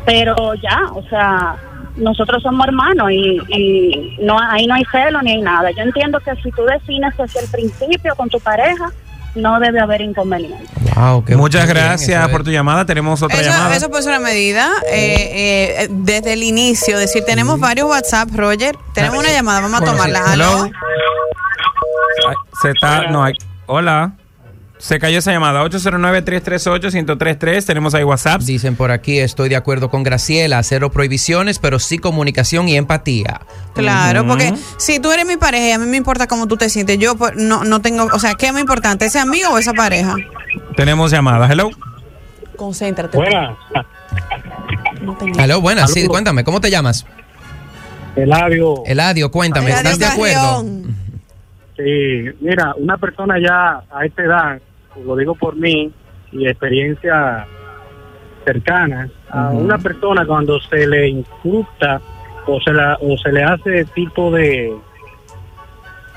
pero 0.04 0.56
ya, 0.56 0.82
o 0.94 1.04
sea, 1.10 1.56
nosotros 1.96 2.42
somos 2.42 2.68
hermanos 2.68 3.12
y, 3.12 3.40
y 3.50 4.18
no 4.22 4.38
ahí 4.40 4.66
no 4.66 4.74
hay 4.74 4.84
celo 4.92 5.22
ni 5.22 5.34
hay 5.34 5.42
nada. 5.42 5.70
Yo 5.72 5.84
entiendo 5.84 6.20
que 6.20 6.36
si 6.42 6.52
tú 6.52 6.64
defines 6.64 7.16
desde 7.16 7.42
el 7.42 7.48
principio 7.52 8.16
con 8.16 8.30
tu 8.30 8.40
pareja, 8.40 8.90
no 9.36 9.60
debe 9.60 9.80
haber 9.80 10.02
inconveniente. 10.02 10.66
Wow, 10.96 11.24
qué 11.26 11.36
Muchas 11.36 11.68
gracias 11.68 12.28
por 12.30 12.44
tu 12.44 12.50
llamada. 12.50 12.86
Tenemos 12.86 13.22
otra 13.22 13.40
Eso, 13.42 13.50
llamada. 13.52 13.76
eso 13.76 13.90
puede 13.90 14.04
ser 14.04 14.12
una 14.18 14.28
medida 14.28 14.70
eh, 14.92 15.84
eh, 15.84 15.88
desde 15.90 16.34
el 16.34 16.44
inicio. 16.44 16.96
Es 16.96 17.02
decir, 17.02 17.24
tenemos 17.26 17.60
varios 17.60 17.88
WhatsApp, 17.88 18.30
Roger. 18.36 18.76
Tenemos 18.94 19.20
una 19.20 19.32
llamada, 19.32 19.62
vamos 19.62 19.82
a 19.82 19.86
Bueno, 19.86 19.94
tomarla. 19.98 20.34
Hello. 20.34 20.70
Se 22.64 22.72
está. 22.72 23.12
No 23.12 23.24
hay. 23.24 23.34
Hola. 23.68 24.14
Se 24.80 24.98
cayó 25.00 25.20
esa 25.20 25.32
llamada. 25.32 25.64
809-338-1033. 25.64 27.66
Tenemos 27.66 27.94
ahí 27.96 28.04
WhatsApp. 28.04 28.42
Dicen 28.42 28.76
por 28.76 28.92
aquí, 28.92 29.18
estoy 29.20 29.48
de 29.48 29.56
acuerdo 29.56 29.90
con 29.90 30.04
Graciela, 30.04 30.62
cero 30.64 30.92
prohibiciones, 30.92 31.58
pero 31.60 31.80
sí 31.80 32.00
comunicación 32.00 32.68
y 32.68 32.76
empatía. 32.76 33.40
Claro, 33.76 34.28
porque 34.28 34.54
si 34.78 35.00
tú 35.00 35.10
eres 35.12 35.26
mi 35.26 35.38
pareja 35.38 35.68
y 35.70 35.72
a 35.72 35.80
mí 35.80 35.86
me 35.86 35.96
importa 35.96 36.28
cómo 36.28 36.48
tú 36.48 36.58
te 36.58 36.68
sientes, 36.70 37.00
yo 37.00 37.16
pues, 37.16 37.32
no, 37.38 37.64
no 37.64 37.80
tengo, 37.82 38.10
o 38.12 38.20
sea, 38.20 38.34
¿qué 38.34 38.48
es 38.48 38.52
más 38.52 38.60
importante, 38.62 39.06
ese 39.06 39.20
amigo 39.20 39.52
o 39.52 39.58
esa 39.58 39.72
pareja? 39.74 40.16
Tenemos 40.76 41.12
llamada. 41.12 41.48
Hello. 41.50 41.70
Concéntrate. 42.58 43.16
Buenas, 43.16 43.56
No 45.02 45.16
tengo- 45.16 45.40
Aló, 45.40 45.62
buenas, 45.62 45.94
sí, 45.94 46.06
cuéntame, 46.08 46.44
¿cómo 46.44 46.60
te 46.60 46.70
llamas? 46.70 47.06
Eladio. 48.18 48.84
Eladio, 48.86 49.32
cuéntame, 49.32 49.68
Eladio 49.72 49.92
¿estás 49.92 50.00
de 50.00 50.06
acuerdo? 50.14 50.66
Sí, 51.78 52.30
mira, 52.40 52.74
una 52.78 52.98
persona 52.98 53.40
ya 53.40 53.84
a 53.92 54.06
esta 54.06 54.24
edad, 54.24 54.62
lo 55.04 55.16
digo 55.16 55.36
por 55.36 55.56
mí 55.56 55.92
y 56.32 56.48
experiencia 56.48 57.48
cercana, 58.46 59.10
a 59.30 59.50
una 59.50 59.78
persona 59.78 60.26
cuando 60.26 60.60
se 60.60 60.86
le 60.86 61.08
inculta 61.08 62.02
o 62.46 62.60
se, 62.62 62.74
la, 62.74 62.98
o 63.02 63.18
se 63.18 63.32
le 63.32 63.44
hace 63.44 63.86
tipo 63.86 64.30
de 64.32 64.74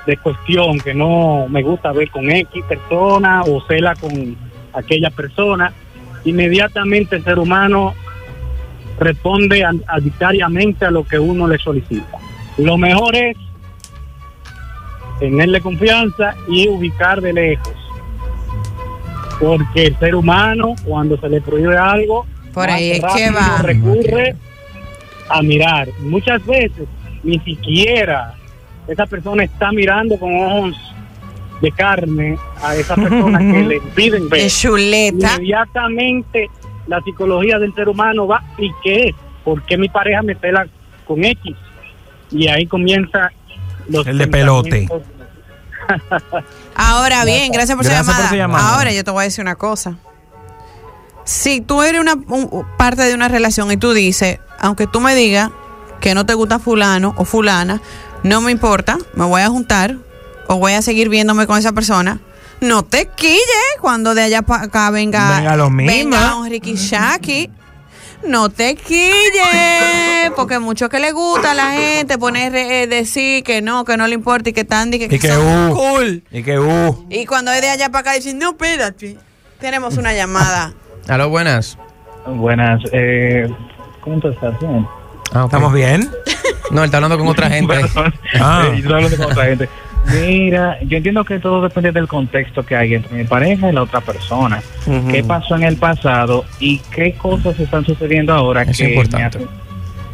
de 0.07 0.17
cuestión 0.19 0.79
que 0.79 0.95
no 0.95 1.47
me 1.49 1.63
gusta 1.63 1.93
ver 1.93 2.11
con 2.11 2.31
X 2.31 2.65
persona 2.69 3.43
o 3.43 3.61
cela 3.67 3.95
con 3.97 4.37
aquella 4.73 5.11
persona, 5.11 5.73
inmediatamente 6.25 7.17
el 7.17 7.25
ser 7.25 7.39
humano 7.39 7.95
responde 8.99 9.65
arbitrariamente 9.87 10.87
a 10.87 10.91
lo 10.91 11.05
que 11.05 11.19
uno 11.19 11.49
le 11.49 11.59
solicita. 11.59 12.19
Lo 12.57 12.79
mejor 12.79 13.17
es 13.17 13.37
tenerle 15.19 15.61
confianza 15.61 16.35
y 16.49 16.69
ubicar 16.69 17.21
de 17.21 17.33
lejos. 17.33 17.75
Porque 19.41 19.87
el 19.87 19.99
ser 19.99 20.15
humano, 20.15 20.75
cuando 20.85 21.19
se 21.19 21.29
le 21.29 21.41
prohíbe 21.41 21.77
algo, 21.77 22.27
Por 22.53 22.67
más 22.67 22.77
ahí 22.77 22.93
es 22.93 23.01
que 23.01 23.07
rápido 23.07 23.33
va. 23.35 23.63
recurre 23.63 24.37
a 25.29 25.43
mirar. 25.43 25.89
Muchas 26.01 26.45
veces 26.47 26.89
ni 27.23 27.39
siquiera 27.41 28.35
esa 28.87 29.07
persona 29.07 29.45
está 29.45 29.73
mirando 29.73 30.19
con 30.19 30.35
ojos 30.35 30.77
de 31.61 31.73
carne 31.73 32.39
a 32.63 32.77
esa 32.77 32.95
persona 32.95 33.39
que 33.39 33.63
le 33.65 33.77
impiden 33.77 34.29
ver. 34.29 34.49
Chuleta. 34.51 35.35
Inmediatamente 35.35 36.49
la 36.87 37.01
psicología 37.01 37.59
del 37.59 37.75
ser 37.75 37.89
humano 37.89 38.27
va, 38.27 38.43
¿y 38.59 38.71
qué 38.83 39.09
es? 39.09 39.15
¿Por 39.45 39.63
qué 39.63 39.77
mi 39.77 39.89
pareja 39.89 40.23
me 40.23 40.37
pela 40.37 40.67
con 41.05 41.25
X? 41.25 41.55
Y 42.31 42.49
ahí 42.49 42.67
comienza 42.67 43.33
los 43.89 44.07
El 44.07 44.19
de 44.19 44.27
pelote. 44.27 44.89
Ahora 46.75 47.25
bien, 47.25 47.53
gracias 47.53 47.77
por 47.77 47.85
su 47.85 47.91
Gracias 47.91 48.17
por 48.17 48.29
su 48.29 48.35
llamada. 48.35 48.75
Ahora 48.75 48.93
yo 48.93 49.05
te 49.05 49.11
voy 49.11 49.23
a 49.23 49.25
decir 49.25 49.43
una 49.43 49.57
cosa. 49.57 49.97
Si 51.25 51.61
tú 51.61 51.83
eres 51.83 52.01
una 52.01 52.15
un- 52.15 52.65
parte 52.77 53.03
de 53.03 53.15
una 53.15 53.29
relación 53.29 53.71
y 53.73 53.77
tú 53.77 53.93
dices, 53.93 54.39
aunque 54.61 54.87
tú 54.87 55.01
me 55.01 55.15
digas 55.15 55.51
que 56.01 56.15
no 56.15 56.27
te 56.27 56.35
gusta 56.35 56.59
fulano 56.59 57.15
o 57.17 57.25
fulana, 57.25 57.81
no 58.23 58.41
me 58.41 58.53
importa, 58.53 58.99
me 59.15 59.25
voy 59.25 59.43
a 59.43 59.49
juntar 59.49 59.97
o 60.49 60.57
voy 60.57 60.73
a 60.75 60.83
seguir 60.83 61.09
viéndome 61.09 61.47
con 61.47 61.59
esa 61.59 61.73
persona. 61.73 62.21
No 62.61 62.85
te 62.85 63.09
quilles 63.15 63.41
cuando 63.81 64.15
de 64.15 64.23
allá 64.23 64.43
para 64.43 64.65
acá 64.65 64.91
venga, 64.91 65.37
Venga 65.39 65.57
lo 65.57 65.69
mismo. 65.71 65.93
venga 65.93 66.37
un 66.37 66.49
Ricky 66.49 66.75
Shaki. 66.75 67.51
No 68.25 68.49
te 68.49 68.75
quilles, 68.75 70.31
porque 70.35 70.59
mucho 70.59 70.89
que 70.89 70.99
le 70.99 71.13
gusta 71.13 71.53
a 71.53 71.55
la 71.55 71.73
gente 71.73 72.19
poner 72.19 72.55
eh, 72.55 72.87
decir 72.87 73.45
que 73.45 73.63
no, 73.63 73.85
que 73.85 73.97
no 73.97 74.07
le 74.07 74.15
importa 74.15 74.51
y 74.51 74.53
que 74.53 74.65
tan 74.65 74.93
y 74.93 74.99
que, 74.99 75.15
Y 75.15 75.19
que 75.19 75.29
son 75.29 75.71
uh. 75.71 75.75
cool. 75.75 76.23
Y 76.31 76.43
que 76.43 76.59
uh. 76.59 77.07
Y 77.11 77.27
cuando 77.27 77.53
es 77.53 77.61
de 77.61 77.71
allá 77.71 77.91
para 77.91 78.01
acá 78.01 78.13
dicen, 78.15 78.39
no, 78.39 78.51
espérate. 78.51 79.19
Tenemos 79.61 79.97
una 79.97 80.13
llamada. 80.13 80.75
Aló, 81.09 81.29
buenas. 81.29 81.79
Buenas, 82.27 82.83
eh, 82.93 83.49
¿cómo 84.01 84.17
estás? 84.17 84.59
Bien. 84.61 84.87
Ah. 85.33 85.45
¿Estamos 85.45 85.73
bien? 85.73 86.11
No, 86.71 86.81
él 86.81 86.87
está 86.87 86.97
hablando 86.97 87.19
con 87.19 87.29
otra 87.29 87.49
gente. 87.49 87.75
Ah. 88.41 88.65
Eh, 88.67 88.71
yo 88.71 88.77
estoy 88.77 88.93
hablando 88.93 89.17
con 89.17 89.33
otra 89.33 89.45
gente. 89.45 89.69
Mira, 90.13 90.79
yo 90.83 90.97
entiendo 90.99 91.25
que 91.25 91.39
todo 91.39 91.63
depende 91.63 91.93
del 91.93 92.07
contexto 92.07 92.65
que 92.65 92.77
hay 92.77 92.95
entre 92.95 93.17
mi 93.17 93.25
pareja 93.25 93.69
y 93.71 93.73
la 93.73 93.83
otra 93.83 94.01
persona. 94.01 94.63
¿Qué 95.11 95.23
pasó 95.25 95.57
en 95.57 95.65
el 95.65 95.77
pasado 95.77 96.45
y 96.61 96.79
qué 96.95 97.13
cosas 97.15 97.59
están 97.59 97.85
sucediendo 97.85 98.33
ahora 98.33 98.63
Es 98.63 98.77
que 98.79 98.85
me, 99.19 99.25
hacen- 99.41 99.49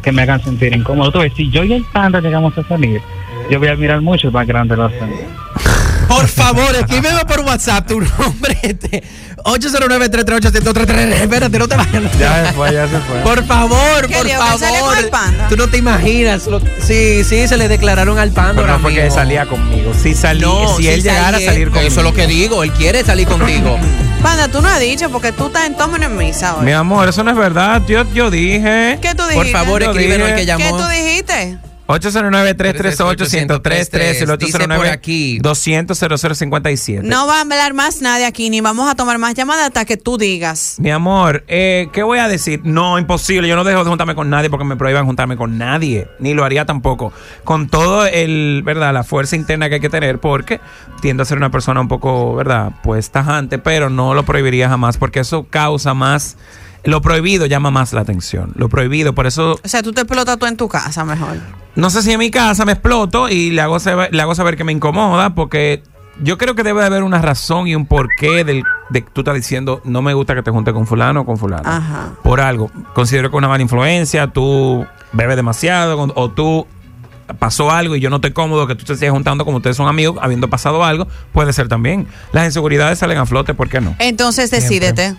que 0.01 0.11
me 0.11 0.21
hagan 0.23 0.41
sentir 0.43 0.73
incómodo? 0.75 1.21
Si 1.35 1.49
yo 1.49 1.63
y 1.63 1.73
el 1.73 1.83
panda 1.93 2.19
llegamos 2.21 2.57
a 2.57 2.63
salir, 2.63 3.01
yo 3.49 3.59
voy 3.59 3.67
a 3.69 3.75
mirar 3.75 4.01
mucho 4.01 4.27
el 4.27 4.33
background 4.33 4.71
de 4.71 4.77
los 4.77 4.91
Por 6.15 6.27
favor, 6.27 6.75
escríbeme 6.75 7.25
por 7.25 7.39
WhatsApp 7.41 7.87
tu 7.87 7.99
nombre. 7.99 8.57
Este, 8.61 9.03
809-338-1033. 9.43 11.21
Espérate, 11.21 11.59
no 11.59 11.67
te 11.67 11.75
vayas. 11.75 12.17
Ya 12.17 12.45
se 12.47 12.53
fue, 12.53 12.73
ya 12.73 12.87
se 12.87 12.99
fue. 12.99 13.19
Por 13.23 13.43
favor, 13.45 14.07
¿Qué 14.07 14.15
por 14.15 14.29
favor. 14.29 15.09
panda? 15.09 15.47
Tú 15.49 15.57
no 15.57 15.67
te 15.67 15.77
imaginas. 15.77 16.47
lo- 16.47 16.61
sí, 16.81 17.23
sí, 17.23 17.47
se 17.47 17.57
le 17.57 17.67
declararon 17.67 18.19
al 18.19 18.31
panda. 18.31 18.61
Pero 18.61 18.67
no 18.67 18.79
fue 18.79 18.93
que 18.93 19.09
salía 19.11 19.45
conmigo. 19.45 19.91
Si, 20.01 20.13
salí, 20.13 20.41
No, 20.41 20.77
si 20.77 20.87
él 20.87 21.01
llegara 21.03 21.37
a 21.37 21.41
salir 21.41 21.69
conmigo. 21.69 21.87
Eso 21.87 21.99
es 21.99 22.03
lo 22.05 22.13
que 22.13 22.27
digo. 22.27 22.63
Él 22.63 22.71
quiere 22.71 23.03
salir 23.03 23.27
contigo. 23.27 23.77
Panda, 24.23 24.47
tú 24.47 24.61
no 24.61 24.69
has 24.69 24.79
dicho 24.79 25.09
porque 25.09 25.33
tú 25.33 25.47
estás 25.47 25.65
en 25.65 25.75
tomo 25.75 25.97
en 25.97 26.15
misa 26.15 26.55
hoy. 26.55 26.65
Mi 26.65 26.71
amor, 26.71 27.09
eso 27.09 27.23
no 27.23 27.31
es 27.31 27.37
verdad. 27.37 27.81
Yo, 27.87 28.05
yo 28.13 28.31
dije. 28.31 28.97
¿Qué 29.01 29.09
tú 29.09 29.17
Por 29.23 29.29
dijiste? 29.29 29.51
favor, 29.51 29.83
Yo 29.83 29.91
escríbenos 29.91 30.29
el 30.29 30.35
que 30.35 30.45
llamó. 30.45 30.63
¿Qué 30.63 30.83
tú 30.83 30.89
dijiste? 30.89 31.57
809-338-1033 31.87 34.19
y 34.19 34.23
el 34.23 34.37
Dice 34.37 34.67
por 34.67 34.87
aquí. 34.87 35.39
809-200-0057. 35.39 37.01
No 37.01 37.25
va 37.27 37.39
a 37.39 37.41
hablar 37.41 37.73
más 37.73 38.01
nadie 38.01 38.25
aquí, 38.25 38.49
ni 38.49 38.61
vamos 38.61 38.89
a 38.89 38.95
tomar 38.95 39.17
más 39.17 39.33
llamadas 39.35 39.67
hasta 39.67 39.83
que 39.85 39.97
tú 39.97 40.17
digas. 40.17 40.77
Mi 40.79 40.91
amor, 40.91 41.43
eh, 41.47 41.89
¿qué 41.91 42.03
voy 42.03 42.19
a 42.19 42.27
decir? 42.27 42.61
No, 42.63 42.99
imposible. 42.99 43.47
Yo 43.47 43.55
no 43.55 43.63
dejo 43.63 43.83
de 43.83 43.89
juntarme 43.89 44.13
con 44.15 44.29
nadie 44.29 44.49
porque 44.49 44.65
me 44.65 44.75
prohíban 44.75 45.05
juntarme 45.05 45.37
con 45.37 45.57
nadie. 45.57 46.07
Ni 46.19 46.33
lo 46.33 46.43
haría 46.43 46.65
tampoco. 46.65 47.13
Con 47.43 47.67
todo 47.67 48.05
el, 48.05 48.63
¿verdad? 48.65 48.93
La 48.93 49.03
fuerza 49.03 49.35
interna 49.35 49.69
que 49.69 49.75
hay 49.75 49.81
que 49.81 49.89
tener 49.89 50.19
porque 50.19 50.59
tiendo 51.01 51.23
a 51.23 51.25
ser 51.25 51.37
una 51.37 51.51
persona 51.51 51.81
un 51.81 51.89
poco, 51.89 52.35
¿verdad? 52.35 52.71
Pues 52.81 53.11
tajante, 53.11 53.59
pero 53.59 53.89
no 53.89 54.13
lo 54.13 54.23
prohibiría 54.23 54.69
jamás 54.69 54.97
porque 54.97 55.19
eso 55.19 55.45
causa 55.49 55.93
más... 55.93 56.37
Lo 56.85 57.01
prohibido 57.01 57.45
llama 57.45 57.71
más 57.71 57.93
la 57.93 58.01
atención. 58.01 58.51
Lo 58.55 58.67
prohibido, 58.69 59.13
por 59.15 59.25
eso 59.27 59.59
O 59.63 59.67
sea, 59.67 59.81
tú 59.83 59.93
te 59.93 60.01
explotas 60.01 60.37
tú 60.37 60.45
en 60.45 60.57
tu 60.57 60.67
casa 60.67 61.05
mejor. 61.05 61.37
no 61.75 61.89
sé 61.89 62.01
si 62.03 62.11
en 62.11 62.19
mi 62.19 62.29
casa 62.31 62.65
me 62.65 62.73
exploto 62.73 63.29
y 63.29 63.51
le 63.51 63.61
hago 63.61 63.79
saber, 63.79 64.13
le 64.13 64.21
hago 64.21 64.35
saber 64.35 64.57
que 64.57 64.63
me 64.63 64.71
incomoda 64.73 65.33
porque 65.33 65.81
yo 66.21 66.37
creo 66.37 66.53
que 66.55 66.61
debe 66.63 66.81
de 66.81 66.85
haber 66.87 67.03
una 67.03 67.19
razón 67.21 67.67
y 67.67 67.75
un 67.75 67.85
porqué 67.87 68.43
del, 68.43 68.63
de 68.89 69.01
que 69.03 69.09
tú 69.11 69.21
estás 69.21 69.33
diciendo 69.35 69.81
no 69.85 70.01
me 70.01 70.13
gusta 70.13 70.35
que 70.35 70.43
te 70.43 70.51
junte 70.51 70.71
con 70.73 70.85
fulano 70.85 71.21
o 71.21 71.25
con 71.25 71.37
fulano. 71.37 71.63
Ajá. 71.67 72.11
Por 72.21 72.41
algo. 72.41 72.69
Considero 72.93 73.31
que 73.31 73.37
una 73.37 73.47
mala 73.47 73.63
influencia, 73.63 74.27
tú 74.27 74.85
bebes 75.13 75.35
demasiado 75.37 75.99
o- 76.15 76.29
tú 76.31 76.67
pasó 77.39 77.71
algo 77.71 77.95
y 77.95 78.01
yo 78.01 78.09
no 78.09 78.17
estoy 78.17 78.31
cómodo 78.33 78.67
que 78.67 78.75
tú 78.75 78.83
te 78.83 78.93
estés 78.93 79.09
juntando 79.09 79.45
como 79.45 79.57
ustedes 79.57 79.77
son 79.77 79.87
amigos 79.87 80.17
habiendo 80.21 80.49
pasado 80.49 80.83
algo, 80.83 81.07
puede 81.31 81.53
ser 81.53 81.69
también. 81.69 82.05
Las 82.33 82.45
inseguridades 82.45 82.99
salen 82.99 83.17
a 83.17 83.25
flote, 83.25 83.53
¿por 83.53 83.69
qué 83.69 83.79
no? 83.81 83.95
Entonces 83.99 84.51
decídete. 84.51 85.15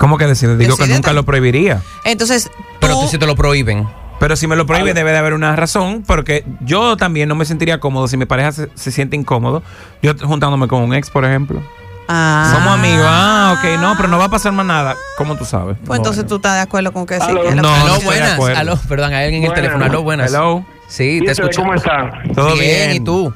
¿Cómo 0.00 0.18
que 0.18 0.26
decides? 0.26 0.58
Digo 0.58 0.76
que 0.76 0.86
nunca 0.88 1.12
lo 1.12 1.22
prohibiría. 1.24 1.82
Entonces, 2.04 2.50
Pero 2.80 2.94
tú, 2.94 3.02
tú 3.02 3.08
sí 3.08 3.18
te 3.18 3.26
lo 3.26 3.36
prohíben. 3.36 3.86
Pero 4.18 4.34
si 4.34 4.46
me 4.46 4.56
lo 4.56 4.66
prohíbe, 4.66 4.92
debe 4.94 5.12
de 5.12 5.18
haber 5.18 5.32
una 5.34 5.54
razón, 5.54 6.02
porque 6.06 6.44
yo 6.60 6.96
también 6.96 7.28
no 7.28 7.34
me 7.34 7.44
sentiría 7.44 7.78
cómodo 7.80 8.08
si 8.08 8.16
mi 8.16 8.24
pareja 8.26 8.50
se, 8.52 8.68
se 8.74 8.90
siente 8.90 9.14
incómodo. 9.16 9.62
Yo 10.02 10.12
juntándome 10.22 10.66
con 10.68 10.82
un 10.82 10.94
ex, 10.94 11.08
por 11.10 11.24
ejemplo. 11.24 11.62
Ah. 12.08 12.50
Somos 12.52 12.74
amigos. 12.78 13.06
Ah, 13.08 13.54
ok, 13.56 13.80
no, 13.80 13.94
pero 13.96 14.08
no 14.08 14.18
va 14.18 14.24
a 14.24 14.28
pasar 14.30 14.52
más 14.52 14.66
nada. 14.66 14.96
¿Cómo 15.16 15.36
tú 15.36 15.44
sabes? 15.44 15.76
Pues 15.86 15.98
entonces 15.98 16.26
tú 16.26 16.36
estás 16.36 16.54
de 16.56 16.60
acuerdo 16.62 16.92
con 16.92 17.06
que 17.06 17.14
sí. 17.16 17.20
Aló. 17.22 17.42
que 17.42 17.54
lo- 17.54 17.62
No, 17.62 17.68
Aló, 17.74 17.86
estoy 17.94 18.00
de 18.00 18.06
buenas. 18.06 18.32
acuerdo. 18.32 18.58
Aló, 18.58 18.78
perdón, 18.88 19.12
hay 19.14 19.24
alguien 19.24 19.42
en 19.42 19.44
el 19.44 19.48
Buenas. 19.50 19.62
teléfono. 19.62 19.84
Aló, 19.84 20.02
buenas. 20.02 20.30
Hello. 20.32 20.64
Sí, 20.88 20.96
te 20.96 21.04
¿Y 21.04 21.18
ustedes 21.20 21.38
escucho. 21.38 21.60
¿Cómo 21.60 21.74
están? 21.74 22.32
Todo 22.34 22.54
bien. 22.56 22.90
¿y 22.96 23.00
tú? 23.00 23.32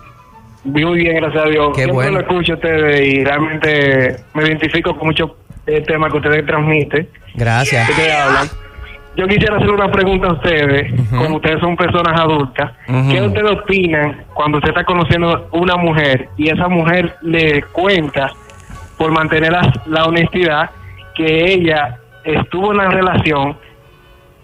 Muy 0.64 0.98
bien, 0.98 1.16
gracias 1.16 1.44
a 1.44 1.48
Dios. 1.48 1.68
Qué 1.74 1.82
Siempre 1.84 1.92
bueno. 1.94 2.10
lo 2.12 2.20
escucho 2.20 2.52
a 2.52 2.56
ustedes 2.56 3.00
y 3.14 3.24
realmente 3.24 4.16
me 4.34 4.44
identifico 4.44 4.96
con 4.96 5.06
muchos 5.08 5.30
temas 5.86 6.10
que 6.12 6.18
ustedes 6.18 6.46
transmiten, 6.46 7.08
Gracias. 7.34 7.86
que 7.86 7.92
ustedes 7.92 8.14
hablan. 8.14 8.48
Yo 9.16 9.28
quisiera 9.28 9.56
hacer 9.58 9.70
una 9.70 9.90
pregunta 9.92 10.26
a 10.26 10.32
ustedes, 10.32 10.92
como 11.10 11.36
ustedes 11.36 11.60
son 11.60 11.76
personas 11.76 12.20
adultas, 12.20 12.72
Ujú. 12.88 13.08
¿qué 13.10 13.20
ustedes 13.22 13.50
opinan 13.52 14.24
cuando 14.34 14.58
usted 14.58 14.70
está 14.70 14.84
conociendo 14.84 15.48
una 15.52 15.76
mujer 15.76 16.28
y 16.36 16.48
esa 16.50 16.66
mujer 16.68 17.16
le 17.22 17.62
cuenta, 17.70 18.32
por 18.98 19.12
mantener 19.12 19.52
la, 19.52 19.72
la 19.86 20.04
honestidad, 20.06 20.70
que 21.14 21.52
ella 21.52 21.96
estuvo 22.24 22.72
en 22.72 22.80
una 22.80 22.90
relación 22.90 23.56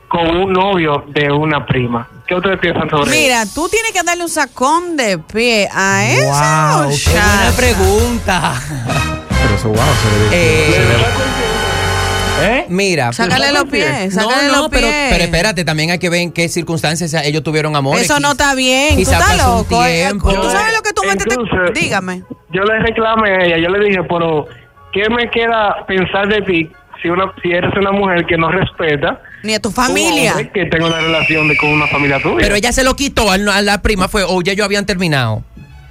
con 0.06 0.36
un 0.36 0.52
novio 0.52 1.04
de 1.08 1.32
una 1.32 1.66
prima? 1.66 2.06
¿Qué 2.28 2.36
ustedes 2.36 2.60
piensan 2.60 2.88
sobre 2.88 3.10
Mira, 3.10 3.42
tú 3.52 3.68
tienes 3.68 3.90
que 3.90 4.04
darle 4.04 4.22
un 4.22 4.28
sacón 4.30 4.96
de 4.96 5.18
pie 5.18 5.68
a 5.74 6.04
esa 6.06 6.76
Wow, 6.76 6.90
qué 6.90 7.10
buena 7.10 7.26
muchacha. 7.26 7.56
pregunta. 7.56 8.52
Pero 9.50 9.58
eso, 9.58 9.68
wow, 9.68 9.76
se 9.76 10.08
ve- 10.18 10.28
Eh, 10.32 10.72
se 10.72 10.78
ve- 10.80 12.50
¿Eh? 12.58 12.66
Mira, 12.68 13.12
Sácale 13.12 13.52
los 13.52 13.64
pies, 13.64 14.14
no, 14.14 14.22
sácale 14.22 14.46
no, 14.48 14.52
los 14.62 14.68
pero, 14.70 14.86
pies. 14.86 15.08
pero 15.10 15.24
espérate, 15.24 15.64
también 15.64 15.90
hay 15.90 15.98
que 15.98 16.08
ver 16.08 16.20
en 16.20 16.32
qué 16.32 16.48
circunstancias 16.48 17.12
ellos 17.24 17.42
tuvieron 17.42 17.76
amor. 17.76 17.98
Eso 17.98 18.18
no 18.20 18.30
está 18.32 18.54
bien. 18.54 18.94
Tú 18.94 19.02
estás 19.02 19.36
loco. 19.36 19.84
eh. 19.84 20.04
tiempo. 20.06 20.32
¿Tú 20.32 20.50
sabes 20.50 20.72
lo 20.74 20.82
que 20.82 20.92
tú 20.94 21.02
metiste? 21.06 21.80
Dígame. 21.80 22.22
yo 22.50 22.62
le 22.64 22.78
reclamé 22.78 23.30
a 23.30 23.44
ella, 23.44 23.58
yo 23.58 23.68
le 23.68 23.84
dije, 23.88 24.02
pero 24.08 24.46
¿qué 24.92 25.10
me 25.10 25.28
queda 25.30 25.84
pensar 25.86 26.28
de 26.28 26.40
ti 26.42 26.70
si 27.02 27.08
una 27.10 27.30
si 27.42 27.50
eres 27.50 27.74
una 27.76 27.92
mujer 27.92 28.24
que 28.24 28.36
no 28.38 28.48
respeta 28.50 29.20
Ni 29.42 29.54
a 29.54 29.60
tu 29.60 29.70
familia. 29.70 30.32
hombre 30.32 30.50
que 30.50 30.64
tenga 30.66 30.86
una 30.86 31.00
relación 31.00 31.48
de, 31.48 31.56
con 31.58 31.70
una 31.70 31.88
familia 31.88 32.20
tuya? 32.22 32.36
Pero 32.40 32.54
ella 32.54 32.72
se 32.72 32.84
lo 32.84 32.94
quitó 32.96 33.30
a 33.30 33.34
a 33.34 33.62
la 33.62 33.82
prima, 33.82 34.08
fue, 34.08 34.22
o 34.26 34.40
ya 34.40 34.52
yo 34.54 34.64
habían 34.64 34.86
terminado. 34.86 35.42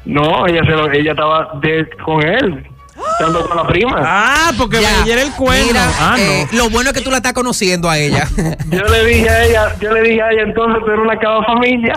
No, 0.06 0.48
ella 0.48 0.64
se 0.64 0.72
lo, 0.72 0.90
ella 0.92 1.12
estaba 1.12 1.52
de, 1.62 1.88
con 2.04 2.26
él, 2.26 2.66
estando 3.14 3.48
con 3.48 3.58
la 3.58 3.68
prima. 3.68 4.02
Ah, 4.06 4.52
porque 4.58 4.82
Ya. 4.82 5.02
ayer 5.04 5.20
el 5.20 5.32
cuerno. 5.34 5.66
Mira, 5.68 5.92
ah, 6.00 6.16
no. 6.18 6.24
eh, 6.24 6.48
lo 6.54 6.70
bueno 6.70 6.90
es 6.90 6.96
que 6.96 7.02
tú 7.02 7.12
la 7.12 7.18
estás 7.18 7.34
conociendo 7.34 7.90
a 7.90 7.98
ella. 7.98 8.28
Yo 8.70 8.84
le 8.84 9.06
dije 9.06 9.30
a 9.30 9.44
ella, 9.46 9.76
yo 9.80 9.92
le 9.92 10.02
dije 10.02 10.22
a 10.22 10.32
ella, 10.32 10.42
entonces 10.44 10.82
eres 10.88 11.00
una 11.00 11.18
cada 11.20 11.44
familia. 11.44 11.94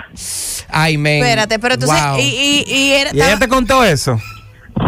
Ay, 0.68 0.96
men. 0.96 1.22
Espérate, 1.22 1.58
pero 1.58 1.78
tú 1.78 1.86
Wow. 1.86 2.18
y, 2.18 2.22
y, 2.66 2.72
y 2.74 2.92
era, 2.94 3.10
¿Y 3.12 3.20
ella 3.20 3.38
te 3.38 3.48
contó 3.48 3.84
eso? 3.84 4.18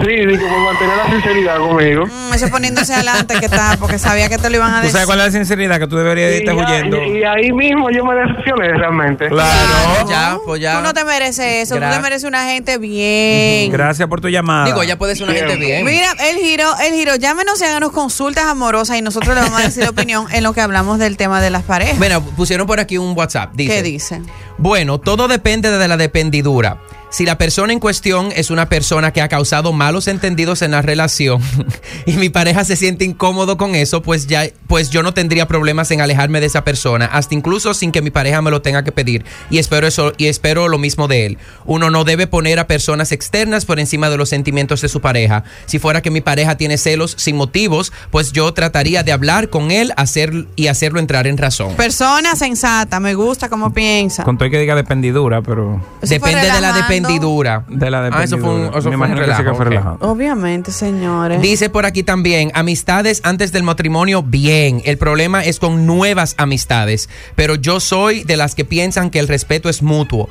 Sí, 0.03 0.11
digo, 0.27 0.49
por 0.49 0.59
mantener 0.61 0.97
la 0.97 1.11
sinceridad 1.11 1.59
conmigo. 1.59 2.07
Mm, 2.07 2.35
eso 2.35 2.49
poniéndose 2.49 2.93
adelante 2.95 3.35
que 3.39 3.47
está, 3.47 3.77
porque 3.79 3.99
sabía 3.99 4.29
que 4.29 4.39
te 4.39 4.51
lo 4.51 4.57
iban 4.57 4.71
a 4.71 4.77
¿Tú 4.77 4.81
decir. 4.83 4.93
sabes 4.93 5.07
cuál 5.07 5.21
es 5.21 5.27
la 5.27 5.31
sinceridad 5.33 5.79
que 5.79 5.87
tú 5.87 5.97
deberías 5.97 6.33
Y, 6.33 6.35
irte 6.37 6.47
ya- 6.47 6.55
huyendo? 6.55 7.03
y- 7.03 7.19
y 7.19 7.23
ahí 7.25 7.53
mismo 7.53 7.91
yo 7.91 8.05
me 8.05 8.15
decepcioné 8.15 8.73
realmente. 8.75 9.29
Claro. 9.29 10.09
Ya, 10.09 10.37
pues 10.45 10.61
ya. 10.61 10.77
Tú 10.79 10.83
no 10.83 10.93
te 10.95 11.05
mereces 11.05 11.47
eso, 11.69 11.75
tú 11.77 11.81
Gra- 11.81 11.93
te 11.95 12.01
mereces 12.01 12.25
una 12.29 12.45
gente 12.47 12.79
bien. 12.79 13.71
Gracias 13.71 14.09
por 14.09 14.21
tu 14.21 14.29
llamada. 14.29 14.67
Digo, 14.67 14.83
ella 14.83 14.99
puede 14.99 15.15
ser 15.17 15.29
una 15.29 15.35
gente 15.39 15.57
bien. 15.57 15.85
Mira, 15.85 16.09
el 16.29 16.37
giro, 16.39 16.69
el 16.83 16.93
giro, 16.95 17.17
llámenos 17.17 17.61
y 17.61 17.65
háganos 17.65 17.93
consultas 17.93 18.45
amorosas 18.47 18.97
y 18.99 19.03
nosotros 19.03 19.35
le 19.35 19.43
vamos 19.43 19.61
a 19.61 19.65
decir 19.65 19.85
opinión 19.89 20.27
en 20.33 20.43
lo 20.43 20.53
que 20.55 20.61
hablamos 20.63 20.99
del 20.99 21.17
tema 21.17 21.41
de 21.41 21.51
las 21.51 21.63
parejas. 21.63 21.99
Bueno, 21.99 22.21
pusieron 22.23 22.67
por 22.67 22.81
aquí 22.81 22.99
un 22.99 23.17
WhatsApp. 23.17 23.53
Dice, 23.55 23.73
¿Qué 23.75 23.83
dice? 23.83 24.21
Bueno, 24.59 24.99
todo 24.99 25.29
depende 25.29 25.71
de 25.71 25.89
la 25.89 25.97
dependidura. 25.97 26.79
Si 27.15 27.25
la 27.25 27.39
persona 27.39 27.73
en 27.73 27.79
cuestión 27.79 28.33
es 28.35 28.51
una 28.51 28.69
persona 28.69 29.13
que 29.13 29.23
ha 29.23 29.29
causado 29.29 29.73
malos 29.73 30.09
entendidos 30.09 30.63
en 30.63 30.73
la 30.73 30.83
relación 30.83 31.41
y 32.07 32.15
mi 32.15 32.29
pareja 32.29 32.65
se 32.65 32.75
siente 32.75 33.05
incómodo 33.05 33.57
con 33.57 33.77
eso, 33.77 34.03
pues 34.03 34.27
ya 34.27 34.49
pues 34.67 34.91
yo 34.91 35.05
no 35.05 35.15
tendría 35.15 35.47
problemas 35.47 35.93
en 35.93 36.01
alejarme 36.01 36.41
de 36.41 36.47
esa 36.47 36.65
persona, 36.65 37.07
hasta 37.07 37.37
incluso 37.37 37.73
sin 37.73 37.93
que 37.93 38.03
mi 38.03 38.11
pareja 38.11 38.43
me 38.43 38.51
lo 38.51 38.63
tenga 38.63 38.83
que 38.83 38.91
pedir. 38.91 39.25
Y 39.49 39.59
espero 39.59 39.87
eso 39.87 40.13
y 40.17 40.27
espero 40.27 40.67
lo 40.67 40.77
mismo 40.77 41.07
de 41.07 41.27
él. 41.27 41.39
Uno 41.65 41.89
no 41.89 42.03
debe 42.03 42.27
poner 42.27 42.59
a 42.59 42.67
personas 42.67 43.13
externas 43.13 43.65
por 43.65 43.79
encima 43.79 44.11
de 44.11 44.17
los 44.17 44.29
sentimientos 44.29 44.81
de 44.81 44.89
su 44.89 45.01
pareja. 45.01 45.45
Si 45.67 45.79
fuera 45.79 46.03
que 46.03 46.11
mi 46.11 46.21
pareja 46.21 46.57
tiene 46.57 46.79
celos 46.79 47.15
sin 47.17 47.37
motivos, 47.37 47.93
pues 48.11 48.33
yo 48.33 48.53
trataría 48.55 49.05
de 49.05 49.13
hablar 49.13 49.51
con 49.51 49.71
él 49.71 49.93
hacer, 49.97 50.47
y 50.57 50.67
hacerlo 50.67 50.99
entrar 50.99 51.29
en 51.29 51.39
razón. 51.39 51.77
Persona 51.77 52.35
sensata, 52.35 52.99
me 52.99 53.15
gusta 53.15 53.49
cómo 53.49 53.73
piensa. 53.73 54.25
Con 54.25 54.37
todo 54.37 54.51
que 54.51 54.59
diga 54.59 54.75
dependidura, 54.75 55.43
pero... 55.43 55.81
Eso 56.03 56.13
Depende 56.13 56.41
de 56.41 56.49
la 56.49 56.73
relajando. 56.73 57.04
Dependidura. 57.07 57.65
De 57.69 57.91
la 57.91 58.07
Ah, 58.07 58.25
eso 58.25 58.39
fue 58.39 58.49
un, 58.49 58.63
dependidura. 58.65 58.79
eso 58.79 58.91
Me 58.91 58.97
fue 58.97 59.07
un 59.07 59.13
imagino 59.13 59.17
que 59.21 59.25
sí 59.25 59.37
que 59.37 59.43
relajo, 59.43 59.57
fue 59.57 59.65
relajado. 59.67 59.99
Obviamente, 60.01 60.73
señores. 60.73 61.41
Dice 61.41 61.71
por 61.71 61.87
aquí 61.87 62.03
también, 62.03 62.51
amistades 62.55 63.21
antes 63.25 63.53
del 63.53 63.63
matrimonio, 63.63 64.23
bien. 64.23 64.83
El 64.85 64.99
problema 64.99 65.45
es 65.45 65.59
con 65.59 65.87
nuevas 65.87 66.35
amistades. 66.39 67.09
Pero 67.35 67.55
yo 67.55 67.81
soy 67.81 68.25
de 68.25 68.37
las 68.37 68.55
que 68.55 68.65
piensan 68.65 69.11
que 69.11 69.19
el 69.19 69.29
respeto 69.29 69.69
es 69.69 69.83
mutuo. 69.83 70.29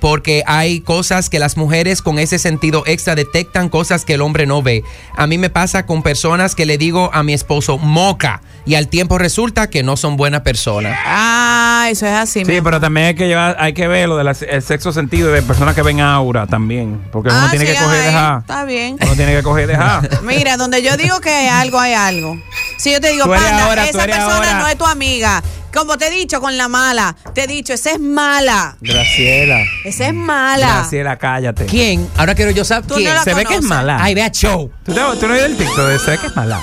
Porque 0.00 0.42
hay 0.46 0.80
cosas 0.80 1.30
que 1.30 1.38
las 1.38 1.56
mujeres 1.56 2.02
con 2.02 2.18
ese 2.18 2.38
sentido 2.38 2.82
extra 2.86 3.14
detectan 3.14 3.68
cosas 3.68 4.04
que 4.04 4.14
el 4.14 4.22
hombre 4.22 4.46
no 4.46 4.62
ve. 4.62 4.84
A 5.16 5.26
mí 5.26 5.38
me 5.38 5.50
pasa 5.50 5.86
con 5.86 6.02
personas 6.02 6.54
que 6.54 6.66
le 6.66 6.78
digo 6.78 7.10
a 7.12 7.22
mi 7.22 7.32
esposo 7.32 7.78
moca 7.78 8.40
y 8.66 8.74
al 8.74 8.88
tiempo 8.88 9.18
resulta 9.18 9.70
que 9.70 9.82
no 9.82 9.96
son 9.96 10.16
buenas 10.16 10.42
personas. 10.42 10.98
Ah, 11.04 11.88
eso 11.90 12.06
es 12.06 12.12
así. 12.12 12.44
Sí, 12.44 12.60
pero 12.62 12.80
también 12.80 13.06
hay 13.08 13.14
que 13.14 13.26
llevar, 13.26 13.56
hay 13.58 13.72
que 13.72 13.88
ver 13.88 14.08
lo 14.08 14.16
del 14.16 14.34
sexo 14.34 14.92
sentido 14.92 15.30
de 15.32 15.42
personas 15.42 15.74
que 15.74 15.82
ven 15.82 16.00
aura 16.14 16.46
también. 16.46 17.00
Porque 17.12 17.28
uno 17.30 17.38
Ah, 17.38 17.48
tiene 17.50 17.64
que 17.64 17.72
sigan 17.72 17.84
coger 17.86 18.02
y 18.02 18.04
dejar. 18.06 18.38
Está 18.40 18.64
bien. 18.64 18.96
Uno 19.00 19.12
tiene 19.14 19.34
que 19.36 19.42
coger 19.42 19.64
y 19.64 19.66
dejar. 19.68 20.10
Mira, 20.22 20.56
donde 20.56 20.82
yo 20.82 20.96
digo 20.96 21.20
que 21.20 21.30
hay 21.30 21.48
algo, 21.48 21.78
hay 21.78 21.94
algo. 21.94 22.36
Si 22.78 22.92
yo 22.92 23.00
te 23.00 23.08
digo, 23.12 23.26
panda, 23.26 23.64
ahora, 23.66 23.88
esa 23.88 24.04
persona 24.04 24.34
ahora. 24.36 24.58
no 24.60 24.68
es 24.68 24.76
tu 24.78 24.86
amiga. 24.86 25.42
Como 25.74 25.98
te 25.98 26.06
he 26.06 26.10
dicho 26.10 26.40
con 26.40 26.56
la 26.56 26.66
mala, 26.66 27.14
te 27.34 27.44
he 27.44 27.46
dicho, 27.46 27.74
esa 27.74 27.90
es 27.92 28.00
mala. 28.00 28.76
Graciela. 28.80 29.58
Esa 29.84 30.08
es 30.08 30.14
mala. 30.14 30.66
Graciela, 30.66 31.16
cállate. 31.18 31.66
¿Quién? 31.66 32.08
Ahora 32.16 32.34
quiero 32.34 32.50
yo 32.52 32.64
saber 32.64 32.86
Tú 32.86 32.94
quién. 32.94 33.14
no 33.14 33.22
Se 33.22 33.34
ve 33.34 33.44
que 33.44 33.56
es 33.56 33.62
mala. 33.62 33.98
Ay, 34.02 34.14
vea 34.14 34.30
show. 34.30 34.70
¿Tú, 34.84 34.94
te- 34.94 35.00
tú 35.20 35.28
no 35.28 35.34
oído 35.34 35.44
el 35.46 35.56
TikTok 35.56 35.86
de 35.88 35.98
se 35.98 36.10
ve 36.12 36.18
que 36.18 36.26
es 36.28 36.36
mala? 36.36 36.60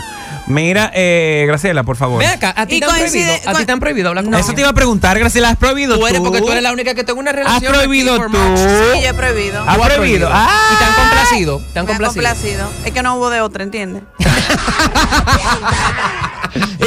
Mira, 0.48 0.92
eh, 0.94 1.46
Graciela, 1.48 1.84
por 1.84 1.96
favor. 1.98 2.20
Ve 2.20 2.28
acá, 2.28 2.54
a 2.56 2.68
ti 2.68 2.80
te 2.80 2.86
han 2.86 2.92
coincide 2.92 3.24
prohibido. 3.26 3.50
A 3.50 3.52
ti 3.54 3.58
con- 3.58 3.66
te 3.66 3.72
han 3.72 3.80
prohibido 3.80 4.10
hablar 4.10 4.24
con 4.26 4.34
Eso 4.36 4.54
te 4.54 4.62
iba 4.62 4.70
a 4.70 4.74
preguntar, 4.74 5.18
Graciela, 5.18 5.50
¿has 5.50 5.58
prohibido 5.58 5.98
tú? 5.98 6.06
Eres 6.08 6.22
porque 6.22 6.40
tú 6.42 6.52
eres 6.52 6.62
la 6.62 6.72
única 6.72 6.94
que 6.94 7.04
tengo 7.04 7.20
una 7.20 7.32
¿Has 7.32 7.36
relación. 7.38 7.74
prohibido 7.74 8.14
aquí 8.14 8.22
por 8.22 8.32
tú? 8.32 8.38
Sí, 8.58 9.02
yo 9.02 9.10
he 9.10 9.14
prohibido. 9.14 9.64
¿Has 9.68 9.78
prohibido? 9.78 10.30
Ah. 10.32 10.70
Y 10.74 10.78
te 10.78 10.84
han 10.86 10.94
complacido. 10.94 11.62
Te 11.74 11.80
han 11.80 11.86
complacido. 11.88 12.24
complacido. 12.24 12.70
Es 12.86 12.92
que 12.92 13.02
no 13.02 13.16
hubo 13.16 13.30
de 13.32 13.42
otra, 13.42 13.64
¿entiendes? 13.64 14.04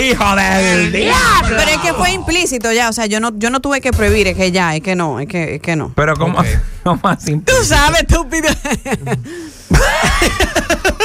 ¡Hijo 0.00 0.36
del 0.36 0.92
diablo! 0.92 1.56
Pero 1.56 1.70
es 1.70 1.78
que 1.78 1.92
fue 1.94 2.12
implícito 2.12 2.72
ya, 2.72 2.88
o 2.88 2.92
sea, 2.92 3.06
yo 3.06 3.18
no, 3.20 3.32
yo 3.36 3.50
no 3.50 3.60
tuve 3.60 3.80
que 3.80 3.92
prohibir, 3.92 4.28
es 4.28 4.36
que 4.36 4.50
ya, 4.52 4.74
es 4.76 4.82
que 4.82 4.94
no, 4.94 5.18
es 5.20 5.26
que, 5.28 5.56
es 5.56 5.60
que 5.62 5.74
no. 5.76 5.92
Pero 5.94 6.14
¿cómo, 6.16 6.38
cómo 6.84 7.00
así? 7.04 7.36
Tú 7.38 7.52
sabes, 7.64 8.02
estúpido. 8.02 8.48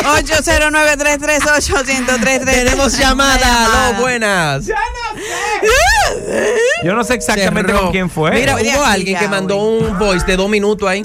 809-338-1033. 0.03 2.45
Tenemos 2.45 2.97
llamada. 2.97 3.97
Buenas. 3.99 4.67
Yo 6.83 6.93
no 6.95 7.03
sé 7.03 7.13
exactamente 7.15 7.71
Cerró. 7.71 7.83
con 7.83 7.91
quién 7.91 8.09
fue. 8.09 8.31
Mira, 8.31 8.53
Voy 8.53 8.67
hubo 8.75 8.83
alguien 8.85 9.19
que 9.19 9.27
mandó 9.27 9.57
un 9.57 9.97
voice 9.97 10.25
de 10.25 10.35
dos 10.37 10.49
minutos 10.49 10.87
ahí. 10.89 11.03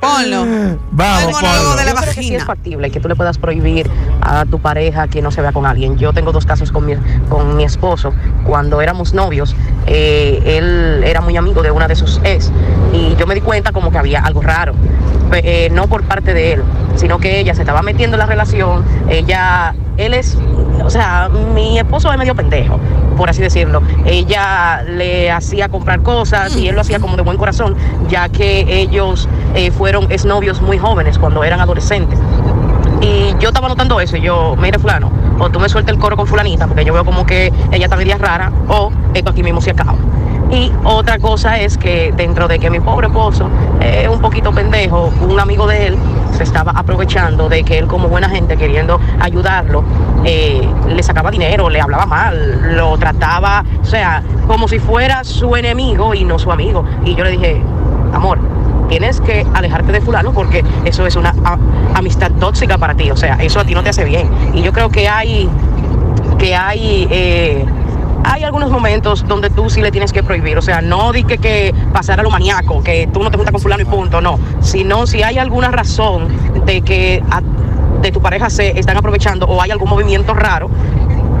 Ponlo. 0.00 0.44
Vamos, 0.90 1.40
ponlo. 1.40 1.76
de 1.76 1.84
la 1.84 1.90
Yo 1.92 1.96
creo 1.96 2.06
que 2.06 2.12
sí 2.14 2.20
es 2.20 2.26
vagina. 2.30 2.44
factible 2.46 2.90
que 2.90 2.98
tú 2.98 3.08
le 3.08 3.14
puedas 3.14 3.38
prohibir 3.38 3.88
a 4.20 4.44
tu 4.46 4.58
pareja 4.60 5.06
que 5.06 5.22
no 5.22 5.30
se 5.30 5.40
vea 5.42 5.52
con 5.52 5.64
alguien. 5.64 5.96
Yo 5.96 6.12
tengo 6.12 6.32
dos 6.32 6.44
casos 6.44 6.72
con 6.72 6.86
mi, 6.86 6.96
con 7.28 7.54
mi 7.56 7.62
esposo. 7.62 8.12
Cuando 8.44 8.82
éramos 8.82 9.14
novios, 9.14 9.54
eh, 9.86 10.42
él 10.44 11.04
era 11.04 11.20
muy 11.20 11.36
amigo 11.36 11.62
de 11.62 11.70
una 11.70 11.86
de 11.86 11.94
sus 11.94 12.20
ex 12.24 12.50
y 12.92 13.14
yo 13.14 13.28
me 13.28 13.36
di 13.36 13.42
cuenta 13.42 13.70
como 13.70 13.92
que 13.92 13.98
había 13.98 14.24
algo 14.24 14.42
raro. 14.42 14.74
Eh, 15.34 15.68
no 15.70 15.86
por 15.86 16.02
parte 16.02 16.34
de 16.34 16.54
él, 16.54 16.64
sino 16.96 17.18
que 17.18 17.40
ella 17.40 17.54
se 17.54 17.62
estaba 17.62 17.82
metiendo 17.82 18.16
en 18.16 18.20
la 18.20 18.26
relación. 18.26 18.84
Ella, 19.08 19.74
él 19.96 20.14
es, 20.14 20.38
o 20.84 20.90
sea, 20.90 21.28
mi 21.28 21.78
esposo 21.78 22.12
es 22.12 22.18
medio 22.18 22.34
pendejo, 22.34 22.78
por 23.16 23.30
así 23.30 23.42
decirlo. 23.42 23.82
Ella 24.04 24.82
le 24.82 25.30
hacía 25.30 25.68
comprar 25.68 26.02
cosas 26.02 26.56
y 26.56 26.68
él 26.68 26.74
lo 26.74 26.80
hacía 26.80 26.98
como 27.00 27.16
de 27.16 27.22
buen 27.22 27.36
corazón, 27.36 27.76
ya 28.08 28.28
que 28.28 28.64
ellos 28.68 29.28
eh, 29.54 29.70
fueron 29.70 30.10
exnovios 30.10 30.60
muy 30.60 30.78
jóvenes 30.78 31.18
cuando 31.18 31.44
eran 31.44 31.60
adolescentes. 31.60 32.18
Y 33.00 33.34
yo 33.40 33.48
estaba 33.48 33.68
notando 33.68 34.00
eso, 34.00 34.16
y 34.16 34.20
yo, 34.20 34.54
mire 34.56 34.78
fulano, 34.78 35.10
o 35.40 35.50
tú 35.50 35.58
me 35.58 35.68
sueltas 35.68 35.92
el 35.92 36.00
coro 36.00 36.16
con 36.16 36.26
fulanita, 36.26 36.68
porque 36.68 36.84
yo 36.84 36.92
veo 36.92 37.04
como 37.04 37.26
que 37.26 37.52
ella 37.72 37.86
está 37.86 37.96
media 37.96 38.16
rara, 38.16 38.52
o 38.68 38.92
esto 39.12 39.30
aquí 39.32 39.42
mismo 39.42 39.60
se 39.60 39.70
acaba. 39.70 39.96
Y 40.52 40.70
otra 40.84 41.18
cosa 41.18 41.58
es 41.58 41.78
que 41.78 42.12
dentro 42.14 42.46
de 42.46 42.58
que 42.58 42.68
mi 42.68 42.78
pobre 42.78 43.06
esposo 43.06 43.48
es 43.80 44.06
un 44.06 44.20
poquito 44.20 44.52
pendejo, 44.52 45.10
un 45.22 45.40
amigo 45.40 45.66
de 45.66 45.86
él 45.88 45.98
se 46.36 46.42
estaba 46.42 46.72
aprovechando 46.72 47.48
de 47.48 47.64
que 47.64 47.78
él 47.78 47.86
como 47.86 48.08
buena 48.08 48.28
gente 48.28 48.58
queriendo 48.58 49.00
ayudarlo, 49.18 49.82
eh, 50.24 50.68
le 50.88 51.02
sacaba 51.02 51.30
dinero, 51.30 51.70
le 51.70 51.80
hablaba 51.80 52.04
mal, 52.04 52.76
lo 52.76 52.98
trataba, 52.98 53.64
o 53.80 53.84
sea, 53.84 54.22
como 54.46 54.68
si 54.68 54.78
fuera 54.78 55.24
su 55.24 55.56
enemigo 55.56 56.14
y 56.14 56.24
no 56.24 56.38
su 56.38 56.52
amigo. 56.52 56.84
Y 57.04 57.14
yo 57.14 57.24
le 57.24 57.30
dije, 57.30 57.62
amor, 58.12 58.38
tienes 58.90 59.22
que 59.22 59.46
alejarte 59.54 59.90
de 59.90 60.02
fulano 60.02 60.32
porque 60.32 60.62
eso 60.84 61.06
es 61.06 61.16
una 61.16 61.34
amistad 61.94 62.30
tóxica 62.32 62.76
para 62.76 62.94
ti, 62.94 63.10
o 63.10 63.16
sea, 63.16 63.36
eso 63.36 63.60
a 63.60 63.64
ti 63.64 63.74
no 63.74 63.82
te 63.82 63.88
hace 63.88 64.04
bien. 64.04 64.28
Y 64.52 64.60
yo 64.60 64.72
creo 64.72 64.90
que 64.90 65.08
hay, 65.08 65.48
que 66.38 66.54
hay, 66.54 67.08
eh, 67.10 67.64
hay 68.24 68.44
algunos 68.44 68.70
momentos 68.70 69.26
donde 69.26 69.50
tú 69.50 69.68
sí 69.70 69.80
le 69.80 69.90
tienes 69.90 70.12
que 70.12 70.22
prohibir, 70.22 70.56
o 70.58 70.62
sea, 70.62 70.80
no 70.80 71.12
di 71.12 71.24
que, 71.24 71.38
que 71.38 71.74
pasar 71.92 72.20
a 72.20 72.22
lo 72.22 72.30
maníaco, 72.30 72.82
que 72.82 73.08
tú 73.12 73.22
no 73.22 73.30
te 73.30 73.36
juntas 73.36 73.52
con 73.52 73.60
fulano 73.60 73.82
y 73.82 73.86
punto, 73.86 74.20
no, 74.20 74.38
sino 74.60 75.06
si 75.06 75.22
hay 75.22 75.38
alguna 75.38 75.70
razón 75.70 76.28
de 76.64 76.82
que 76.82 77.22
a- 77.30 77.42
de 78.00 78.10
tu 78.12 78.20
pareja 78.20 78.50
se 78.50 78.78
están 78.78 78.96
aprovechando 78.96 79.46
o 79.46 79.62
hay 79.62 79.70
algún 79.70 79.88
movimiento 79.88 80.34
raro, 80.34 80.68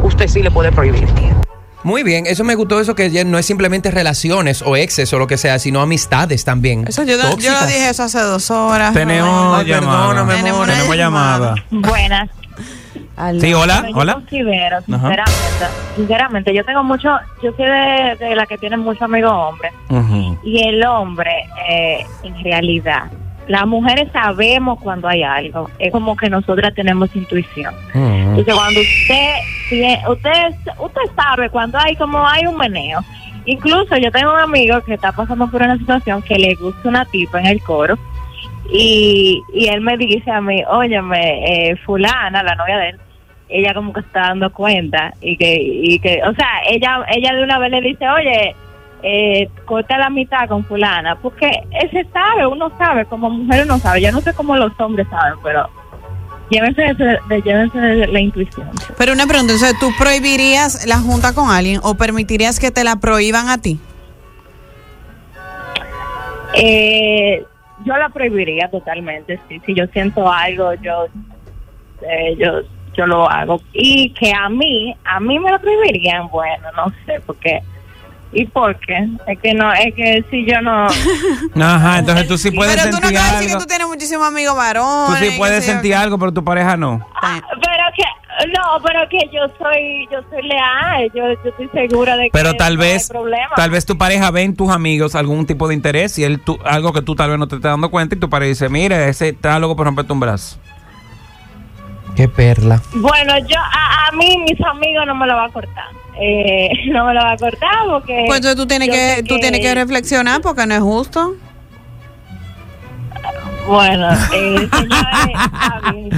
usted 0.02 0.28
sí 0.28 0.42
le 0.42 0.50
puede 0.50 0.70
prohibir. 0.72 1.06
Muy 1.84 2.04
bien, 2.04 2.26
eso 2.26 2.44
me 2.44 2.54
gustó, 2.54 2.78
eso 2.78 2.94
que 2.94 3.10
ya 3.10 3.24
no 3.24 3.38
es 3.38 3.44
simplemente 3.46 3.90
relaciones 3.90 4.62
o 4.62 4.76
exes 4.76 5.12
o 5.12 5.18
lo 5.18 5.26
que 5.26 5.36
sea, 5.36 5.58
sino 5.58 5.80
amistades 5.80 6.44
también. 6.44 6.84
Eso 6.86 7.02
yo, 7.02 7.16
yo 7.16 7.66
dije 7.66 7.88
eso 7.90 8.04
hace 8.04 8.20
dos 8.20 8.48
horas. 8.52 8.92
Tenemos 8.94 9.58
Ay, 9.58 9.66
llamada. 9.66 10.06
perdóname, 10.06 10.34
Tenemos 10.36 10.52
amor. 10.60 10.68
una 10.68 10.74
Tenemos 10.76 10.96
llamada. 10.96 11.54
Buenas. 11.72 12.30
Sí, 13.38 13.52
hola, 13.52 13.84
yo 13.88 13.96
hola. 13.96 14.14
considero, 14.14 14.80
sinceramente, 14.82 15.66
sinceramente, 15.96 16.54
yo 16.54 16.64
tengo 16.64 16.82
mucho, 16.82 17.10
yo 17.42 17.52
soy 17.52 17.66
de, 17.66 18.16
de 18.18 18.34
la 18.34 18.46
que 18.46 18.58
tiene 18.58 18.76
muchos 18.76 19.02
amigos 19.02 19.30
hombres. 19.32 19.72
Ujú. 19.90 20.38
Y 20.42 20.66
el 20.66 20.84
hombre, 20.84 21.30
eh, 21.68 22.06
en 22.22 22.42
realidad, 22.42 23.10
las 23.48 23.66
mujeres 23.66 24.08
sabemos 24.12 24.78
cuando 24.80 25.08
hay 25.08 25.22
algo. 25.22 25.68
Es 25.78 25.92
como 25.92 26.16
que 26.16 26.30
nosotras 26.30 26.74
tenemos 26.74 27.14
intuición. 27.14 27.74
Entonces, 27.92 28.54
cuando 28.54 28.80
usted, 28.80 29.34
usted, 30.08 30.72
usted 30.78 31.02
sabe 31.14 31.50
cuando 31.50 31.78
hay 31.78 31.96
como 31.96 32.26
hay 32.26 32.46
un 32.46 32.56
meneo. 32.56 33.00
Incluso 33.44 33.96
yo 33.96 34.10
tengo 34.12 34.32
un 34.32 34.38
amigo 34.38 34.80
que 34.82 34.94
está 34.94 35.10
pasando 35.12 35.48
por 35.48 35.62
una 35.62 35.76
situación 35.76 36.22
que 36.22 36.38
le 36.38 36.54
gusta 36.54 36.88
una 36.88 37.04
tipa 37.06 37.40
en 37.40 37.46
el 37.46 37.60
coro 37.62 37.98
Y, 38.70 39.42
y 39.52 39.68
él 39.68 39.80
me 39.80 39.96
dice 39.96 40.30
a 40.30 40.40
mí, 40.40 40.62
óyeme, 40.68 41.70
eh, 41.70 41.76
fulana, 41.84 42.42
la 42.42 42.54
novia 42.54 42.78
de 42.78 42.88
él, 42.90 43.00
ella 43.48 43.74
como 43.74 43.92
que 43.92 44.00
está 44.00 44.20
dando 44.28 44.50
cuenta 44.52 45.12
y 45.20 45.36
que, 45.36 45.56
y 45.60 45.98
que 45.98 46.20
o 46.26 46.32
sea, 46.34 46.48
ella, 46.70 47.04
ella 47.14 47.34
de 47.34 47.42
una 47.42 47.58
vez 47.58 47.70
le 47.70 47.80
dice, 47.82 48.08
oye, 48.08 48.54
eh, 49.02 49.48
corta 49.66 49.98
la 49.98 50.08
mitad 50.10 50.48
con 50.48 50.64
fulana, 50.64 51.16
porque 51.16 51.50
ese 51.82 52.06
sabe, 52.12 52.46
uno 52.46 52.70
sabe, 52.78 53.04
como 53.06 53.28
mujer 53.28 53.64
uno 53.64 53.78
sabe, 53.78 54.00
yo 54.00 54.12
no 54.12 54.20
sé 54.20 54.32
cómo 54.32 54.56
los 54.56 54.72
hombres 54.80 55.06
saben, 55.10 55.34
pero 55.42 55.68
llévense 56.50 56.82
de, 56.94 57.18
de- 57.28 57.42
llévense 57.42 57.78
de 57.78 58.06
la 58.06 58.20
intuición. 58.20 58.70
Pero 58.96 59.12
una 59.12 59.26
pregunta, 59.26 59.52
entonces, 59.54 59.78
¿tú 59.80 59.90
prohibirías 59.98 60.86
la 60.86 60.98
junta 60.98 61.34
con 61.34 61.50
alguien 61.50 61.80
o 61.82 61.94
permitirías 61.96 62.58
que 62.60 62.70
te 62.70 62.84
la 62.84 62.96
prohíban 62.96 63.48
a 63.48 63.58
ti? 63.58 63.78
Eh, 66.54 67.44
yo 67.84 67.96
la 67.96 68.08
prohibiría 68.08 68.68
totalmente, 68.70 69.38
sí, 69.48 69.60
si 69.66 69.74
yo 69.74 69.86
siento 69.88 70.30
algo, 70.30 70.74
yo, 70.74 71.06
eh, 72.02 72.36
yo, 72.38 72.60
yo 72.94 73.06
lo 73.06 73.28
hago. 73.30 73.60
Y 73.72 74.10
que 74.14 74.32
a 74.32 74.48
mí, 74.48 74.94
a 75.04 75.20
mí 75.20 75.38
me 75.38 75.50
lo 75.50 75.58
prohibirían, 75.60 76.28
bueno, 76.28 76.68
no 76.76 76.92
sé, 77.06 77.20
porque... 77.26 77.60
¿Y 78.34 78.46
por 78.46 78.74
qué? 78.80 79.08
Es 79.26 79.38
que 79.40 79.52
no, 79.52 79.70
es 79.74 79.94
que 79.94 80.24
si 80.30 80.46
yo 80.46 80.58
no... 80.62 80.86
Ajá, 81.62 81.98
entonces 81.98 82.26
tú 82.26 82.38
sí 82.38 82.50
puedes 82.50 82.74
Pero 82.76 82.86
tú 82.86 82.96
no 82.96 83.02
sentir 83.02 83.18
acabas 83.18 83.32
de 83.32 83.36
decir 83.36 83.46
que 83.48 83.52
algo. 83.52 83.62
tú 83.62 83.68
tienes 83.68 83.86
muchísimos 83.88 84.26
amigos 84.26 84.54
Tú 84.54 84.58
varones. 84.58 85.18
sí 85.18 85.28
qué 85.32 85.36
puedes 85.36 85.64
sentir 85.66 85.94
algo, 85.94 86.18
pero 86.18 86.32
tu 86.32 86.42
pareja 86.42 86.74
no. 86.78 87.06
Pero 87.20 87.84
que, 87.94 88.04
no, 88.54 88.82
pero 88.84 89.00
que 89.08 89.18
yo 89.32 89.42
soy, 89.58 90.06
yo 90.10 90.20
soy 90.30 90.42
leal, 90.42 91.10
yo, 91.14 91.24
yo 91.44 91.50
estoy 91.50 91.68
segura 91.72 92.16
de 92.16 92.24
que 92.24 92.30
Pero 92.32 92.54
tal 92.54 92.76
no 92.76 92.82
hay 92.82 92.92
vez, 92.92 93.08
problema. 93.08 93.50
tal 93.56 93.70
vez 93.70 93.84
tu 93.86 93.96
pareja 93.98 94.30
ve 94.30 94.42
en 94.42 94.56
tus 94.56 94.70
amigos 94.70 95.14
algún 95.14 95.46
tipo 95.46 95.68
de 95.68 95.74
interés 95.74 96.18
y 96.18 96.24
él 96.24 96.40
tú, 96.40 96.58
algo 96.64 96.92
que 96.92 97.02
tú 97.02 97.14
tal 97.14 97.30
vez 97.30 97.38
no 97.38 97.48
te 97.48 97.56
estás 97.56 97.72
dando 97.72 97.90
cuenta 97.90 98.14
y 98.14 98.18
tu 98.18 98.30
pareja 98.30 98.48
dice, 98.50 98.68
mira, 98.68 99.06
ese 99.08 99.28
está 99.30 99.58
loco 99.58 99.76
por 99.76 99.86
romperte 99.86 100.12
un 100.12 100.20
brazo. 100.20 100.58
Qué 102.16 102.28
perla. 102.28 102.82
Bueno, 102.94 103.38
yo, 103.48 103.58
a, 103.58 104.08
a 104.08 104.12
mí 104.12 104.36
mis 104.48 104.60
amigos 104.66 105.06
no 105.06 105.14
me 105.14 105.26
lo 105.26 105.34
va 105.34 105.46
a 105.46 105.48
cortar. 105.48 105.86
Eh, 106.20 106.68
no 106.92 107.06
me 107.06 107.14
lo 107.14 107.20
va 107.20 107.32
a 107.32 107.36
cortar 107.36 107.70
porque... 107.88 108.24
Pues 108.26 108.38
entonces 108.38 108.56
tú 108.56 108.66
tienes 108.66 108.88
que, 108.90 109.14
sé 109.16 109.22
tú 109.22 109.38
tienes 109.38 109.60
que 109.60 109.74
reflexionar 109.74 110.40
porque 110.42 110.66
no 110.66 110.74
es 110.74 110.80
justo. 110.80 111.34
Bueno, 113.66 114.08
eh, 114.34 114.68
señores, 114.72 115.28
está 115.34 115.90
bien. 115.92 116.10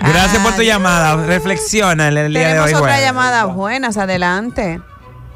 Gracias 0.00 0.42
por 0.42 0.54
tu 0.56 0.62
llamada. 0.62 1.24
Reflexiona 1.26 2.08
en 2.08 2.16
el 2.18 2.32
día 2.32 2.40
de 2.40 2.48
Tenemos 2.48 2.66
hoy. 2.68 2.74
otra 2.74 2.86
bueno. 2.92 3.02
llamada. 3.06 3.44
Buenas, 3.46 3.96
adelante. 3.96 4.80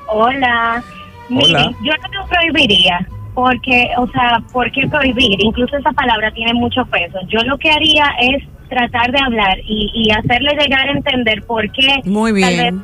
Hola. 0.09 0.83
Hola. 0.83 0.83
Mire, 1.29 1.77
yo 1.83 1.92
no 2.03 2.20
lo 2.20 2.27
prohibiría. 2.27 3.07
Porque, 3.35 3.90
o 3.96 4.09
sea, 4.09 4.42
¿por 4.53 4.70
qué 4.72 4.88
prohibir? 4.88 5.40
Incluso 5.40 5.77
esa 5.77 5.92
palabra 5.92 6.33
tiene 6.33 6.55
mucho 6.55 6.85
peso. 6.87 7.18
Yo 7.29 7.38
lo 7.44 7.57
que 7.59 7.70
haría 7.70 8.05
es 8.20 8.42
tratar 8.68 9.12
de 9.12 9.20
hablar 9.20 9.59
y, 9.64 9.90
y 9.94 10.11
hacerle 10.11 10.57
llegar 10.61 10.88
a 10.88 10.92
entender 10.92 11.42
por 11.44 11.70
qué 11.70 12.01
Muy 12.05 12.38
tal 12.40 12.57
vez 12.57 12.74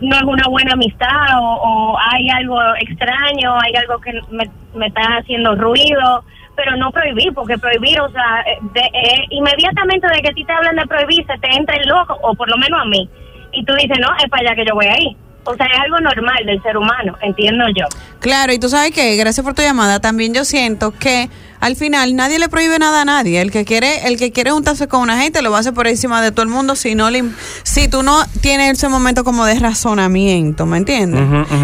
no 0.00 0.16
es 0.16 0.22
una 0.24 0.48
buena 0.48 0.72
amistad 0.72 1.38
o, 1.38 1.44
o 1.62 1.96
hay 2.10 2.28
algo 2.30 2.58
extraño, 2.80 3.54
hay 3.60 3.74
algo 3.76 4.00
que 4.00 4.12
me, 4.30 4.50
me 4.74 4.86
está 4.88 5.02
haciendo 5.20 5.54
ruido, 5.54 6.24
pero 6.56 6.76
no 6.76 6.90
prohibir, 6.90 7.32
porque 7.34 7.58
prohibir, 7.58 8.00
o 8.00 8.10
sea, 8.10 8.42
eh, 8.46 8.58
de, 8.74 8.80
eh, 8.80 9.24
inmediatamente 9.30 10.06
de 10.08 10.22
que 10.22 10.28
a 10.28 10.34
ti 10.34 10.44
te 10.44 10.52
hablan 10.52 10.76
de 10.76 10.86
prohibir, 10.86 11.26
se 11.26 11.38
te 11.38 11.56
entra 11.56 11.76
el 11.76 11.88
loco, 11.88 12.18
o 12.22 12.34
por 12.34 12.48
lo 12.50 12.56
menos 12.58 12.80
a 12.80 12.84
mí, 12.84 13.08
y 13.52 13.64
tú 13.64 13.74
dices, 13.74 13.98
no, 14.00 14.08
es 14.22 14.28
para 14.30 14.42
allá 14.42 14.56
que 14.56 14.66
yo 14.66 14.74
voy 14.74 14.86
ahí. 14.86 15.16
O 15.44 15.56
sea, 15.56 15.66
es 15.66 15.80
algo 15.80 15.98
normal 15.98 16.46
del 16.46 16.62
ser 16.62 16.76
humano, 16.76 17.18
entiendo 17.20 17.64
yo. 17.76 17.86
Claro, 18.20 18.52
y 18.52 18.60
tú 18.60 18.68
sabes 18.68 18.92
que, 18.92 19.16
gracias 19.16 19.44
por 19.44 19.54
tu 19.54 19.62
llamada, 19.62 19.98
también 19.98 20.32
yo 20.32 20.44
siento 20.44 20.92
que 20.92 21.28
al 21.62 21.76
final 21.76 22.14
nadie 22.16 22.38
le 22.38 22.48
prohíbe 22.48 22.78
nada 22.78 23.02
a 23.02 23.04
nadie. 23.04 23.40
El 23.40 23.50
que 23.50 23.64
quiere, 23.64 24.06
el 24.08 24.18
que 24.18 24.32
quiere 24.32 24.50
juntarse 24.50 24.88
con 24.88 25.00
una 25.00 25.16
gente 25.22 25.40
lo 25.42 25.50
va 25.50 25.58
a 25.58 25.60
hacer 25.60 25.72
por 25.72 25.86
encima 25.86 26.20
de 26.20 26.30
todo 26.32 26.42
el 26.42 26.48
mundo 26.48 26.76
si 26.76 26.94
no 26.94 27.08
le, 27.10 27.24
si 27.62 27.88
tú 27.88 28.02
no 28.02 28.18
tienes 28.40 28.72
ese 28.76 28.88
momento 28.88 29.24
como 29.24 29.46
de 29.46 29.58
razonamiento, 29.58 30.66
¿me 30.66 30.78
entiendes? 30.78 31.22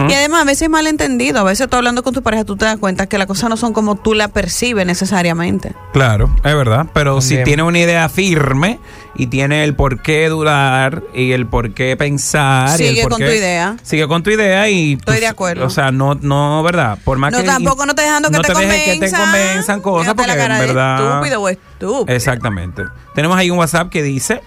Y 0.08 0.14
además 0.14 0.42
a 0.42 0.44
veces 0.44 0.62
es 0.62 0.70
malentendido, 0.70 1.40
a 1.40 1.42
veces 1.42 1.68
tú 1.68 1.76
hablando 1.76 2.02
con 2.02 2.14
tu 2.14 2.22
pareja 2.22 2.44
tú 2.44 2.56
te 2.56 2.64
das 2.64 2.76
cuenta 2.78 3.06
que 3.06 3.18
las 3.18 3.26
cosas 3.26 3.50
no 3.50 3.56
son 3.56 3.72
como 3.72 3.96
tú 3.96 4.14
la 4.14 4.28
percibes 4.28 4.86
necesariamente. 4.86 5.74
Claro, 5.92 6.30
es 6.44 6.54
verdad. 6.54 6.86
Pero 6.94 7.20
si 7.20 7.42
tiene 7.42 7.62
una 7.64 7.78
idea 7.80 8.08
firme 8.08 8.78
y 9.16 9.26
tiene 9.26 9.64
el 9.64 9.74
por 9.74 10.00
qué 10.00 10.28
dudar 10.28 11.02
y 11.12 11.32
el 11.32 11.46
por 11.46 11.74
qué 11.74 11.96
pensar. 11.96 12.80
y 12.80 12.84
el 12.84 12.88
Sigue 12.90 13.08
con 13.08 13.18
qué- 13.18 13.26
tu 13.26 13.32
idea. 13.32 13.76
Sigue 13.82 14.06
con 14.06 14.22
tu 14.22 14.30
idea 14.30 14.68
y. 14.68 14.92
Estoy 14.92 15.16
tú- 15.16 15.20
de 15.20 15.26
acuerdo. 15.26 15.66
O 15.66 15.70
sea, 15.70 15.90
no, 15.90 16.14
no, 16.14 16.62
¿verdad? 16.62 16.98
Por 17.04 17.18
más 17.18 17.32
No, 17.32 17.38
que. 17.38 17.44
tampoco 17.44 17.84
no 17.84 17.94
te 17.96 18.02
dejando 18.02 18.28
que 18.30 18.36
no 18.36 18.42
te 18.42 18.48
que 18.48 18.54
te 19.00 19.10
convenzan. 19.10 19.80
Convenzan 19.92 20.16
cosas 20.16 20.26
Fíjate 20.26 20.36
porque 20.36 20.36
la 20.36 20.36
cara 20.36 20.54
en 20.54 20.60
de 20.60 20.66
verdad. 20.66 21.10
estúpido 21.10 21.42
o 21.42 21.48
estúpido. 21.48 22.16
Exactamente. 22.16 22.82
Tenemos 23.14 23.36
ahí 23.36 23.50
un 23.50 23.58
WhatsApp 23.58 23.88
que 23.90 24.02
dice. 24.02 24.42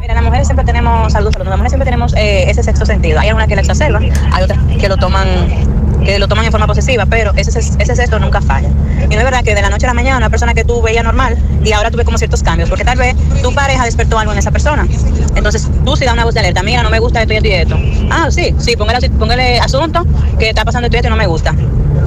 Mira, 0.00 0.14
las 0.14 0.22
mujeres 0.22 0.46
siempre 0.46 0.64
tenemos, 0.64 1.12
saludos, 1.12 1.32
saludos, 1.32 1.50
las 1.50 1.58
mujeres 1.58 1.72
siempre 1.72 1.84
tenemos 1.84 2.14
eh, 2.14 2.48
ese 2.48 2.62
sexto 2.62 2.86
sentido. 2.86 3.18
Hay 3.18 3.28
algunas 3.28 3.48
que 3.48 3.56
lo 3.56 3.60
exacerban, 3.60 4.10
hay 4.32 4.44
otras 4.44 4.58
que 4.78 4.88
lo 4.88 4.96
toman 4.96 5.26
que 6.04 6.18
lo 6.18 6.28
toman 6.28 6.44
en 6.44 6.50
forma 6.52 6.66
posesiva, 6.66 7.04
pero 7.06 7.32
ese, 7.36 7.58
ese 7.58 7.96
sexto 7.96 8.18
nunca 8.18 8.40
falla. 8.40 8.68
Y 9.10 9.14
no 9.14 9.18
es 9.18 9.24
verdad 9.24 9.42
que 9.42 9.54
de 9.54 9.60
la 9.60 9.68
noche 9.68 9.84
a 9.84 9.88
la 9.88 9.94
mañana 9.94 10.16
una 10.16 10.30
persona 10.30 10.54
que 10.54 10.64
tú 10.64 10.80
veías 10.80 11.04
normal 11.04 11.36
y 11.64 11.72
ahora 11.72 11.90
tú 11.90 11.96
ves 11.96 12.06
como 12.06 12.16
ciertos 12.16 12.42
cambios, 12.42 12.68
porque 12.68 12.84
tal 12.84 12.96
vez 12.96 13.14
tu 13.42 13.52
pareja 13.52 13.84
despertó 13.84 14.18
algo 14.18 14.32
en 14.32 14.38
esa 14.38 14.50
persona. 14.50 14.86
Entonces 15.34 15.68
tú 15.84 15.96
sí 15.96 16.04
das 16.04 16.14
una 16.14 16.24
voz 16.24 16.34
de 16.34 16.40
alerta, 16.40 16.62
mira, 16.62 16.82
no 16.82 16.90
me 16.90 16.98
gusta 16.98 17.20
esto 17.20 17.34
y 17.34 17.36
esto 17.36 17.48
y 17.48 17.52
esto. 17.52 17.78
Ah, 18.10 18.30
sí, 18.30 18.54
sí, 18.58 18.76
póngale, 18.76 19.10
póngale 19.10 19.58
asunto 19.58 20.06
que 20.38 20.48
está 20.50 20.64
pasando 20.64 20.86
esto 20.86 20.96
y 20.96 20.98
esto 20.98 21.08
y 21.08 21.10
no 21.10 21.16
me 21.16 21.26
gusta. 21.26 21.54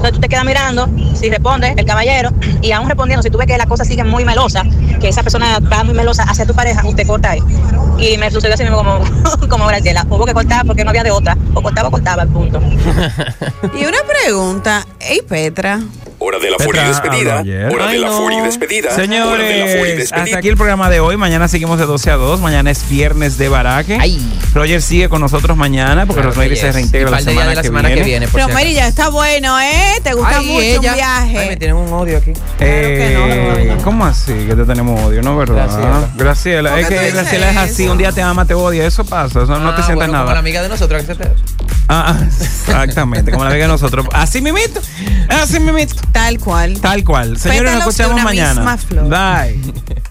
Entonces 0.01 0.15
tú 0.15 0.21
te 0.21 0.29
quedas 0.29 0.45
mirando, 0.45 0.89
si 1.13 1.29
responde 1.29 1.75
el 1.77 1.85
caballero, 1.85 2.31
y 2.59 2.71
aún 2.71 2.87
respondiendo, 2.87 3.21
si 3.21 3.29
tú 3.29 3.37
ves 3.37 3.45
que 3.45 3.55
la 3.55 3.67
cosa 3.67 3.85
sigue 3.85 4.03
muy 4.03 4.25
melosa, 4.25 4.63
que 4.99 5.09
esa 5.09 5.21
persona 5.21 5.59
va 5.59 5.83
muy 5.83 5.93
melosa 5.93 6.23
hacia 6.23 6.43
tu 6.43 6.55
pareja, 6.55 6.83
usted 6.87 7.05
corta 7.05 7.29
ahí. 7.29 7.39
Y 7.99 8.17
me 8.17 8.31
sucedió 8.31 8.55
así 8.55 8.63
mismo 8.63 8.79
como, 8.79 8.99
como 9.47 9.67
Graciela. 9.67 10.07
Hubo 10.09 10.25
que 10.25 10.33
cortar 10.33 10.65
porque 10.65 10.83
no 10.83 10.89
había 10.89 11.03
de 11.03 11.11
otra. 11.11 11.37
O 11.53 11.61
cortaba 11.61 11.89
o 11.89 11.91
cortaba, 11.91 12.25
punto. 12.25 12.59
Y 13.79 13.85
una 13.85 13.99
pregunta, 14.07 14.87
hey 14.99 15.19
Petra, 15.27 15.79
Hora 16.23 16.37
de 16.37 16.51
la 16.51 16.57
Fori 16.59 16.77
despedida. 16.79 17.43
Hora 17.71 17.87
de 17.87 17.97
la 17.97 18.07
no. 18.09 18.17
Fori 18.17 18.39
despedida. 18.41 18.89
Hora 18.93 19.01
de 19.01 19.07
la 19.07 19.23
Fori 19.25 19.41
Señores, 19.41 19.97
despedida. 19.97 20.21
hasta 20.23 20.37
aquí 20.37 20.49
el 20.49 20.55
programa 20.55 20.87
de 20.91 20.99
hoy. 20.99 21.17
Mañana 21.17 21.47
seguimos 21.47 21.79
de 21.79 21.87
12 21.87 22.11
a 22.11 22.15
2. 22.15 22.39
Mañana 22.41 22.69
es 22.69 22.87
viernes 22.87 23.39
de 23.39 23.49
baraje. 23.49 23.97
Roger 24.53 24.83
sigue 24.83 25.09
con 25.09 25.19
nosotros 25.21 25.57
mañana 25.57 26.05
porque 26.05 26.21
Claro 26.21 26.29
Rosemary 26.35 26.55
se 26.57 26.71
reintegra 26.71 27.09
la 27.09 27.19
semana, 27.21 27.49
de 27.49 27.55
la 27.55 27.61
que, 27.63 27.67
semana 27.67 27.87
viene. 27.89 28.01
que 28.03 28.07
viene, 28.07 28.27
por 28.27 28.33
pero 28.35 28.47
si 28.49 28.53
Mary 28.53 28.73
ya 28.75 28.87
está 28.87 29.09
bueno, 29.09 29.59
¿eh? 29.59 29.99
¿Te 30.03 30.13
gusta 30.13 30.37
Ay, 30.37 30.45
mucho 30.45 30.61
ella. 30.61 30.77
un 30.91 30.95
viaje? 30.95 31.37
Ay, 31.39 31.49
me 31.49 31.57
tienen 31.57 31.75
un 31.77 31.91
odio 31.91 32.17
aquí. 32.19 32.33
Eh, 32.59 33.75
¿Cómo 33.83 34.05
así 34.05 34.33
que 34.33 34.55
te 34.55 34.63
tenemos 34.65 35.01
odio? 35.01 35.23
No, 35.23 35.35
¿verdad? 35.37 35.55
Graciela. 35.65 36.09
Graciela. 36.15 36.69
¿Por 36.71 36.79
Es 36.81 36.87
que 36.87 37.11
Graciela 37.11 37.49
es 37.49 37.57
así. 37.57 37.83
eso? 37.83 37.91
Un 37.93 37.97
día 37.97 38.11
te 38.11 38.21
ama, 38.21 38.45
te 38.45 38.53
odia. 38.53 38.85
Eso 38.85 39.03
pasa. 39.05 39.41
Eso 39.41 39.57
no 39.59 39.69
Ah, 39.69 39.75
te 39.75 39.81
sientas 39.81 39.95
bueno, 39.95 40.13
Como 40.13 40.19
la 40.19 40.25
nada. 40.25 40.39
amiga 40.39 40.61
de 40.61 40.69
nosotros 40.69 41.01
que 41.01 41.07
se 41.07 41.15
te... 41.15 41.31
Ah, 41.87 42.15
ah, 42.19 42.23
exactamente. 42.27 43.31
Como 43.31 43.43
la 43.43 43.49
amiga 43.49 43.65
de 43.65 43.71
nosotros. 43.71 44.05
Así 44.13 44.39
mimito. 44.41 44.79
Así 45.29 45.59
mimito. 45.59 45.95
Tal 46.11 46.39
cual. 46.39 46.79
Tal 46.79 47.03
cual. 47.03 47.37
Señores, 47.37 47.71
nos 47.73 47.81
escuchamos 47.81 48.13
una 48.15 48.23
mañana. 48.23 48.53
misma 48.61 48.77
flor. 48.77 49.09
Bye. 49.09 49.73